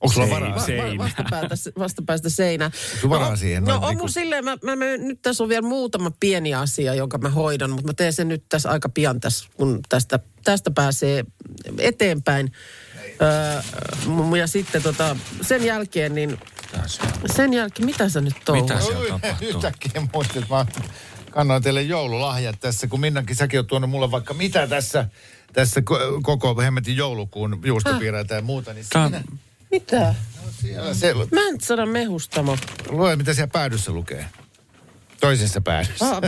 Onko 0.00 0.14
sulla 0.14 0.30
varaa? 0.30 0.54
Va- 0.54 0.66
se- 0.66 0.76
va- 0.76 0.82
Seinää. 0.82 0.98
vastapäätä, 1.04 1.54
vastapäästä 1.78 2.28
seinää. 2.30 2.70
Sulla 3.00 3.14
varaa 3.14 3.36
siihen? 3.36 3.64
No, 3.64 3.70
Noin 3.70 3.82
on 3.82 3.88
niinku- 3.88 4.02
mun 4.02 4.10
silleen, 4.10 4.44
mä, 4.44 4.56
mä, 4.62 4.76
mä, 4.76 4.84
nyt 4.96 5.22
tässä 5.22 5.42
on 5.42 5.48
vielä 5.48 5.68
muutama 5.68 6.12
pieni 6.20 6.54
asia, 6.54 6.94
jonka 6.94 7.18
mä 7.18 7.28
hoidan, 7.28 7.70
mutta 7.70 7.86
mä 7.86 7.92
teen 7.94 8.12
sen 8.12 8.28
nyt 8.28 8.44
tässä 8.48 8.70
aika 8.70 8.88
pian 8.88 9.20
tässä, 9.20 9.48
kun 9.56 9.80
tästä, 9.88 10.18
tästä 10.44 10.70
pääsee 10.70 11.24
eteenpäin. 11.78 12.52
Öö, 13.22 13.62
ja 14.38 14.46
sitten 14.46 14.82
tota, 14.82 15.16
sen 15.42 15.64
jälkeen, 15.64 16.14
niin 16.14 16.38
sen 17.36 17.52
jälkeen, 17.54 17.86
mitä 17.86 18.08
sä 18.08 18.20
nyt 18.20 18.34
touhuat? 18.44 18.68
Mitä 18.68 18.80
siellä 18.80 19.08
tapahtuu? 19.08 19.48
Yhtäkkiä 19.48 20.08
muistin, 20.14 20.42
että 20.42 20.54
mä 20.54 20.66
kannoin 21.32 21.62
teille 21.62 21.82
joululahjat 21.82 22.60
tässä, 22.60 22.86
kun 22.86 23.00
Minnakin 23.00 23.36
säkin 23.36 23.60
on 23.60 23.66
tuonut 23.66 23.90
mulle 23.90 24.10
vaikka 24.10 24.34
mitä 24.34 24.66
tässä, 24.66 25.08
tässä 25.52 25.80
ko- 25.80 26.20
koko 26.22 26.60
hemmetin 26.60 26.96
joulukuun 26.96 27.60
juustopiireitä 27.64 28.34
ja 28.34 28.42
muuta, 28.42 28.72
niin 28.72 28.86
Tää- 28.92 29.08
siinä, 29.08 29.22
Mitä? 29.70 30.14
siellä 30.60 30.94
se, 30.94 31.14
Mä 31.14 31.48
en 31.48 31.60
saada 31.60 31.86
mehustamo. 31.86 32.56
lue 32.88 33.16
mitä 33.16 33.34
siellä 33.34 33.50
päädyssä 33.52 33.92
lukee. 33.92 34.26
Toisessa 35.20 35.60
päädyssä. 35.60 36.06
Ah. 36.10 36.20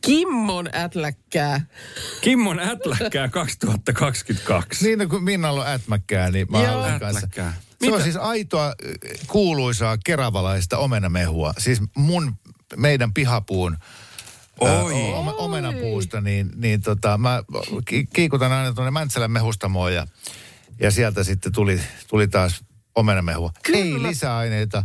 Kimmon 0.00 0.68
ätläkkää. 0.74 1.60
Kimmon 2.20 2.60
ätläkkää 2.60 3.28
2022. 3.28 4.84
Niin 4.86 4.98
no, 4.98 5.06
kun 5.06 5.24
Minnalla 5.24 5.60
on 5.60 5.68
ätmäkkää, 5.68 6.30
niin 6.30 6.46
mä 6.50 6.62
Joo. 6.62 6.78
olen 6.80 7.00
kanssa. 7.00 7.18
Ätläkkää. 7.18 7.54
Se 7.82 7.86
on 7.86 7.92
Mitä? 7.92 8.02
siis 8.04 8.16
aitoa 8.16 8.66
äh, 8.66 8.74
kuuluisaa 9.26 9.98
keravalaista 10.04 10.78
omenamehua. 10.78 11.52
Siis 11.58 11.80
mun, 11.96 12.34
meidän 12.76 13.12
pihapuun 13.14 13.76
äh, 14.66 14.84
Oi. 14.84 14.92
o- 14.94 15.34
omenapuusta, 15.44 16.20
niin, 16.20 16.50
niin 16.56 16.82
tota, 16.82 17.18
mä 17.18 17.42
ki- 17.88 18.06
kiikutan 18.12 18.52
aina 18.52 18.72
tuonne 18.72 18.90
Mäntsälän 18.90 19.30
mehustamoon 19.30 19.94
ja, 19.94 20.06
ja 20.80 20.90
sieltä 20.90 21.24
sitten 21.24 21.52
tuli, 21.52 21.80
tuli 22.08 22.28
taas 22.28 22.64
omenamehua. 22.94 23.52
Kyllä. 23.62 23.78
Ei 23.78 24.02
lisäaineita, 24.02 24.82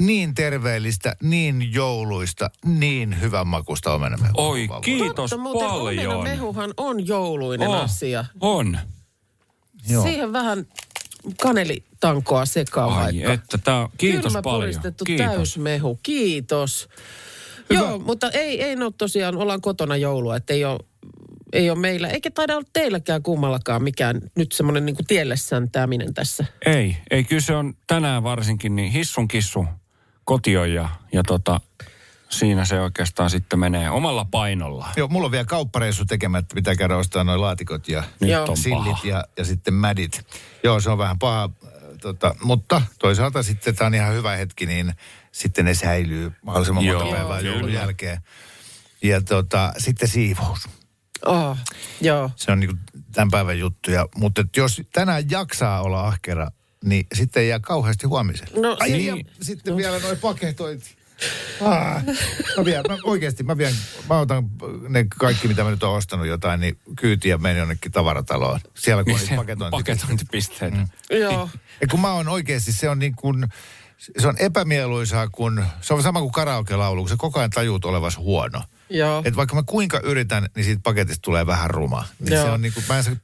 niin 0.00 0.34
terveellistä, 0.34 1.16
niin 1.22 1.72
jouluista, 1.72 2.50
niin 2.64 3.20
hyvän 3.20 3.46
makusta 3.46 3.94
omenamehua. 3.94 4.34
Oi, 4.36 4.68
kiitos 4.82 5.30
Totta, 5.30 5.38
muuten 5.42 5.68
paljon. 5.68 6.22
mehuhan 6.24 6.74
on 6.76 7.06
jouluinen 7.06 7.68
Oh, 7.68 7.82
asia. 7.84 8.24
On. 8.40 8.78
Joo. 9.88 10.02
Siihen 10.02 10.32
vähän 10.32 10.66
kanelitankoa 12.08 12.46
sekaan 12.46 12.92
Ai 12.92 13.04
vaikka. 13.04 13.32
että 13.32 13.58
tää, 13.58 13.88
kiitos 13.98 14.22
Kylmä 14.32 14.42
paljon. 14.42 14.60
puristettu 14.60 15.04
Kiitos. 15.04 15.26
täysmehu, 15.26 15.98
kiitos. 16.02 16.88
Joo, 17.70 17.98
mutta 17.98 18.30
ei, 18.30 18.62
ei 18.62 18.76
ole 18.76 18.92
tosiaan, 18.98 19.36
ollaan 19.36 19.60
kotona 19.60 19.96
joulua, 19.96 20.36
että 20.36 20.52
ei 20.52 20.64
ole, 20.64 20.78
ei 21.52 21.70
ole 21.70 21.78
meillä, 21.78 22.08
eikä 22.08 22.30
taida 22.30 22.56
olla 22.56 22.68
teilläkään 22.72 23.22
kummallakaan 23.22 23.82
mikään 23.82 24.20
nyt 24.36 24.52
semmoinen 24.52 24.86
niin 24.86 24.96
tielle 25.08 25.36
säntääminen 25.36 26.14
tässä. 26.14 26.44
Ei, 26.66 26.96
ei 27.10 27.24
kyllä 27.24 27.40
se 27.40 27.54
on 27.54 27.74
tänään 27.86 28.22
varsinkin 28.22 28.76
niin 28.76 28.92
hissun 28.92 29.28
kissu 29.28 29.66
kotio 30.24 30.64
ja, 30.64 30.88
ja 31.12 31.22
tota, 31.22 31.60
siinä 32.28 32.64
se 32.64 32.80
oikeastaan 32.80 33.30
sitten 33.30 33.58
menee 33.58 33.90
omalla 33.90 34.24
painolla. 34.24 34.86
Joo, 34.96 35.08
mulla 35.08 35.24
on 35.26 35.32
vielä 35.32 35.44
kauppareissu 35.44 36.04
tekemättä, 36.04 36.54
pitää 36.54 36.74
käydä 36.74 36.96
ostaa 36.96 37.24
noin 37.24 37.40
laatikot 37.40 37.88
ja 37.88 38.02
Nyt 38.20 38.30
sillit 38.54 38.84
paha. 38.84 39.00
ja, 39.08 39.24
ja 39.38 39.44
sitten 39.44 39.74
mädit. 39.74 40.26
Joo, 40.64 40.80
se 40.80 40.90
on 40.90 40.98
vähän 40.98 41.18
paha, 41.18 41.50
tota, 42.04 42.34
mutta 42.42 42.82
toisaalta 42.98 43.42
sitten 43.42 43.74
tämä 43.76 43.86
on 43.86 43.94
ihan 43.94 44.14
hyvä 44.14 44.36
hetki, 44.36 44.66
niin 44.66 44.92
sitten 45.32 45.64
ne 45.64 45.74
säilyy 45.74 46.32
mahdollisimman 46.42 46.84
Joo, 46.84 47.00
monta 47.00 47.16
päivää 47.16 47.40
joulun 47.40 47.72
jälkeen. 47.72 48.20
Ja 49.02 49.20
tota, 49.20 49.72
sitten 49.78 50.08
siivous. 50.08 50.68
Oh, 51.26 51.56
joo. 52.00 52.30
Se 52.36 52.52
on 52.52 52.60
niinku 52.60 52.76
tämän 53.12 53.30
päivän 53.30 53.58
juttuja. 53.58 54.08
Mutta 54.16 54.44
jos 54.56 54.82
tänään 54.92 55.30
jaksaa 55.30 55.82
olla 55.82 56.06
ahkera, 56.06 56.48
niin 56.84 57.06
sitten 57.14 57.42
ei 57.42 57.48
jää 57.48 57.60
kauheasti 57.60 58.06
huomiselle. 58.06 58.60
No, 58.60 58.76
Ai 58.80 58.90
se- 58.90 58.96
niin, 58.96 59.16
ja 59.16 59.24
sitten 59.44 59.76
vielä 59.76 59.98
noin 59.98 60.18
paketointi. 60.18 60.96
Ah, 61.60 62.02
mä 62.56 62.64
vien, 62.64 62.82
mä 62.88 62.96
oikeasti, 63.04 63.42
mä 63.42 63.58
vien, 63.58 63.74
mä 64.08 64.18
otan 64.18 64.50
ne 64.88 65.06
kaikki, 65.18 65.48
mitä 65.48 65.64
mä 65.64 65.70
nyt 65.70 65.82
oon 65.82 65.96
ostanut 65.96 66.26
jotain, 66.26 66.60
niin 66.60 66.78
kyytiä 66.96 67.34
ja 67.34 67.38
menen 67.38 67.58
jonnekin 67.58 67.92
tavarataloon. 67.92 68.60
Siellä 68.74 69.04
kun 69.04 69.12
on 69.12 69.20
niitä 69.20 69.36
paketointi. 69.36 69.76
Paketointipisteitä. 69.76 70.76
Mm. 70.76 70.86
Joo. 71.10 71.48
Ja 71.80 71.86
kun 71.86 72.00
mä 72.00 72.12
oon 72.12 72.28
oikeasti, 72.28 72.72
se 72.72 72.88
on 72.88 72.98
niin 72.98 73.16
kuin, 73.16 73.46
se 74.18 74.28
on 74.28 74.36
epämieluisaa, 74.38 75.28
kun 75.28 75.64
se 75.80 75.94
on 75.94 76.02
sama 76.02 76.20
kuin 76.20 76.32
karaoke-laulu, 76.32 77.00
kun 77.00 77.08
sä 77.08 77.16
koko 77.18 77.38
ajan 77.38 77.50
tajuut 77.50 77.84
olevas 77.84 78.16
huono. 78.16 78.62
Joo. 78.90 79.22
Et 79.24 79.36
vaikka 79.36 79.54
mä 79.54 79.62
kuinka 79.66 80.00
yritän, 80.00 80.48
niin 80.56 80.64
siitä 80.64 80.80
paketista 80.84 81.22
tulee 81.22 81.46
vähän 81.46 81.70
ruma. 81.70 82.04
Niin 82.18 82.32
Joo. 82.32 82.44
se 82.44 82.50
on 82.50 82.62
niin 82.62 82.72
kuin, 82.74 82.84
mä 82.88 82.96
en 82.96 83.04
saa, 83.04 83.14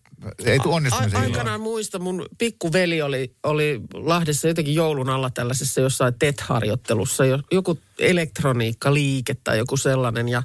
ei 0.45 0.59
tule 0.59 0.75
onnistumisen 0.75 1.21
A- 1.21 1.23
aikanaan 1.23 1.61
muista, 1.61 1.99
mun 1.99 2.27
pikkuveli 2.39 3.03
oli, 3.03 3.35
oli 3.43 3.81
Lahdessa 3.95 4.49
jotenkin 4.49 4.75
joulun 4.75 5.11
alla 5.11 5.31
tällaisessa 5.31 5.81
jossain 5.81 6.15
TET-harjoittelussa, 6.15 7.25
jo- 7.25 7.43
joku 7.53 7.79
elektroniikkaliike 7.99 9.37
tai 9.45 9.59
joku 9.59 9.77
sellainen. 9.77 10.29
Ja 10.29 10.43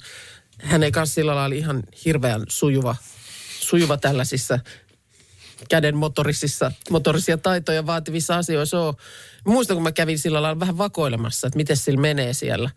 hän 0.62 0.84
ei 0.84 0.92
kanssa 0.92 1.14
sillä 1.16 1.36
lailla 1.36 1.56
ihan 1.56 1.84
hirveän 2.06 2.42
sujuva, 2.50 2.96
sujuva 3.60 3.98
tällaisissa 3.98 4.60
käden 5.70 5.98
motorisissa, 5.98 6.72
motorisia 6.90 7.38
taitoja 7.38 7.86
vaativissa 7.86 8.38
asioissa 8.38 8.82
ole. 8.82 8.96
Muistan, 9.46 9.76
kun 9.76 9.84
mä 9.84 9.92
kävin 9.92 10.20
sillä 10.20 10.42
lailla 10.42 10.60
vähän 10.60 10.78
vakoilemassa, 10.78 11.48
että 11.48 11.58
miten 11.58 11.78
sillä 11.78 12.02
menee 12.02 12.34
siellä. 12.34 12.70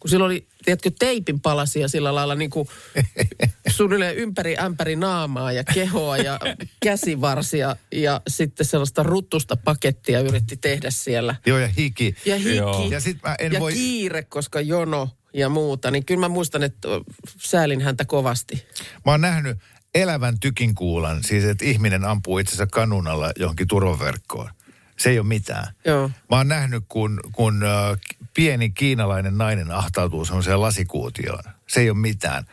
Kun 0.00 0.10
sillä 0.10 0.24
oli, 0.24 0.46
tiedätkö, 0.64 0.90
teipin 0.98 1.40
palasia 1.40 1.88
sillä 1.88 2.14
lailla 2.14 2.34
niin 2.34 2.50
kuin 2.50 2.68
suunnilleen 3.80 4.16
ympäri 4.16 4.56
ämpäri 4.58 4.96
naamaa 4.96 5.52
ja 5.52 5.64
kehoa 5.64 6.16
ja 6.16 6.40
käsivarsia 6.86 7.76
ja 7.92 8.20
sitten 8.28 8.66
sellaista 8.66 9.02
ruttusta 9.02 9.56
pakettia 9.56 10.20
yritti 10.20 10.56
tehdä 10.56 10.90
siellä. 10.90 11.36
Joo, 11.46 11.58
ja 11.58 11.68
hiki. 11.68 12.14
Ja 12.24 12.36
hiki. 12.36 12.56
Joo. 12.56 12.88
Ja 12.90 13.00
sit 13.00 13.18
mä 13.22 13.34
en 13.38 13.52
ja 13.52 13.60
voi- 13.60 13.72
kiire, 13.72 14.22
koska 14.22 14.60
jono 14.60 15.08
ja 15.34 15.48
muuta. 15.48 15.90
Niin 15.90 16.04
kyllä 16.04 16.20
mä 16.20 16.28
muistan, 16.28 16.62
että 16.62 16.88
säälin 17.38 17.80
häntä 17.80 18.04
kovasti. 18.04 18.66
Mä 19.06 19.12
oon 19.12 19.20
nähnyt 19.20 19.58
elävän 19.94 20.40
tykinkuulan, 20.40 21.24
siis 21.24 21.44
että 21.44 21.64
ihminen 21.64 22.04
ampuu 22.04 22.38
itsensä 22.38 22.66
kanunalla 22.66 23.32
johonkin 23.36 23.68
turvaverkkoon. 23.68 24.50
Se 24.98 25.10
ei 25.10 25.18
ole 25.18 25.26
mitään. 25.26 25.74
Joo. 25.84 26.10
Mä 26.30 26.36
oon 26.36 26.48
nähnyt, 26.48 26.84
kun, 26.88 27.20
kun 27.32 27.62
äh, 27.64 27.98
pieni 28.34 28.70
kiinalainen 28.70 29.38
nainen 29.38 29.70
ahtautuu 29.70 30.24
semmoiseen 30.24 30.60
lasikuutioon. 30.60 31.42
Se 31.68 31.80
ei 31.80 31.90
ole 31.90 31.98
mitään. 31.98 32.44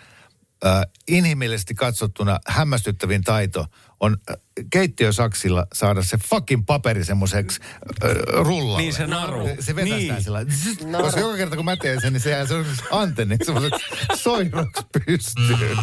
Äh, 0.65 0.81
inhimillisesti 1.07 1.75
katsottuna 1.75 2.39
hämmästyttävin 2.47 3.23
taito 3.23 3.65
on 3.99 4.17
äh, 4.29 4.35
keittiösaksilla 4.69 5.67
saada 5.73 6.03
se 6.03 6.17
fucking 6.29 6.63
paperi 6.65 7.05
semmoiseksi 7.05 7.59
äh, 7.61 8.11
rullalle. 8.33 8.81
Niin 8.81 8.93
se 8.93 9.07
naru. 9.07 9.49
Se 9.59 9.75
vetästään 9.75 9.99
Niin. 9.99 10.13
niin. 10.13 10.23
sillä 10.23 10.45
zzz, 10.45 11.01
Koska 11.01 11.19
joka 11.19 11.37
kerta 11.37 11.55
kun 11.55 11.65
mä 11.65 11.77
teen 11.77 12.01
sen, 12.01 12.13
niin 12.13 12.21
se 12.21 12.29
jää 12.29 12.45
semmoiseksi 12.45 12.83
antenniksi 12.91 13.45
semmoiseksi 13.45 13.85
soiroksi 14.15 14.83
pystyyn. 15.05 15.77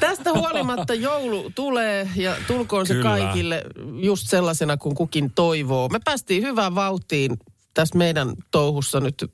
Tästä 0.00 0.32
huolimatta 0.32 0.94
joulu 0.94 1.50
tulee 1.54 2.10
ja 2.16 2.36
tulkoon 2.46 2.86
se 2.86 2.94
Kyllä. 2.94 3.10
kaikille 3.10 3.62
just 4.02 4.28
sellaisena 4.28 4.76
kuin 4.76 4.94
kukin 4.94 5.32
toivoo. 5.34 5.88
Me 5.88 6.00
päästiin 6.04 6.42
hyvään 6.42 6.74
vauhtiin 6.74 7.36
tässä 7.74 7.98
meidän 7.98 8.32
touhussa 8.50 9.00
nyt 9.00 9.24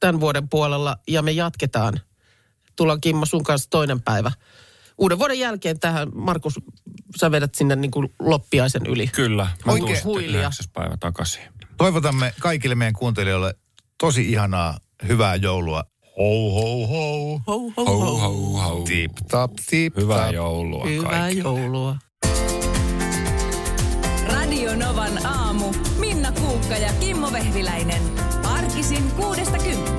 tämän 0.00 0.20
vuoden 0.20 0.48
puolella 0.48 0.96
ja 1.08 1.22
me 1.22 1.30
jatketaan. 1.30 2.00
Tullaan 2.78 3.00
Kimmo 3.00 3.26
sun 3.26 3.42
kanssa 3.44 3.70
toinen 3.70 4.02
päivä. 4.02 4.32
Uuden 4.98 5.18
vuoden 5.18 5.38
jälkeen 5.38 5.80
tähän, 5.80 6.08
Markus, 6.14 6.54
sä 7.20 7.30
vedät 7.30 7.54
sinne 7.54 7.76
niin 7.76 7.90
kuin 7.90 8.08
loppiaisen 8.18 8.86
yli. 8.86 9.06
Kyllä. 9.06 9.46
Mä 9.66 9.72
Oikein. 9.72 10.04
Huilia. 10.04 10.50
päivä 10.72 10.96
takaisin. 11.00 11.42
Toivotamme 11.76 12.34
kaikille 12.40 12.74
meidän 12.74 12.94
kuuntelijoille 12.94 13.54
tosi 14.00 14.30
ihanaa, 14.30 14.78
hyvää 15.08 15.34
joulua. 15.36 15.84
Ho, 16.18 16.50
ho, 16.50 16.86
ho. 16.86 17.40
Ho, 17.46 17.58
ho, 17.76 17.84
Hou, 17.84 18.00
ho. 18.00 18.18
hou, 18.18 18.56
hou. 18.56 18.84
Tip, 18.84 19.12
tap, 19.30 19.50
tip, 19.70 19.96
Hyvää 19.96 20.24
tap. 20.24 20.34
joulua 20.34 20.84
Hyvää 20.86 21.10
kaikille. 21.10 21.42
joulua. 21.42 21.96
Radio 24.32 24.76
Novan 24.76 25.26
aamu. 25.26 25.72
Minna 25.98 26.32
Kuukka 26.32 26.76
ja 26.76 26.92
Kimmo 27.00 27.32
Vehviläinen. 27.32 28.02
Arkisin 28.44 29.10
kuudesta 29.10 29.58
kymppiin. 29.58 29.97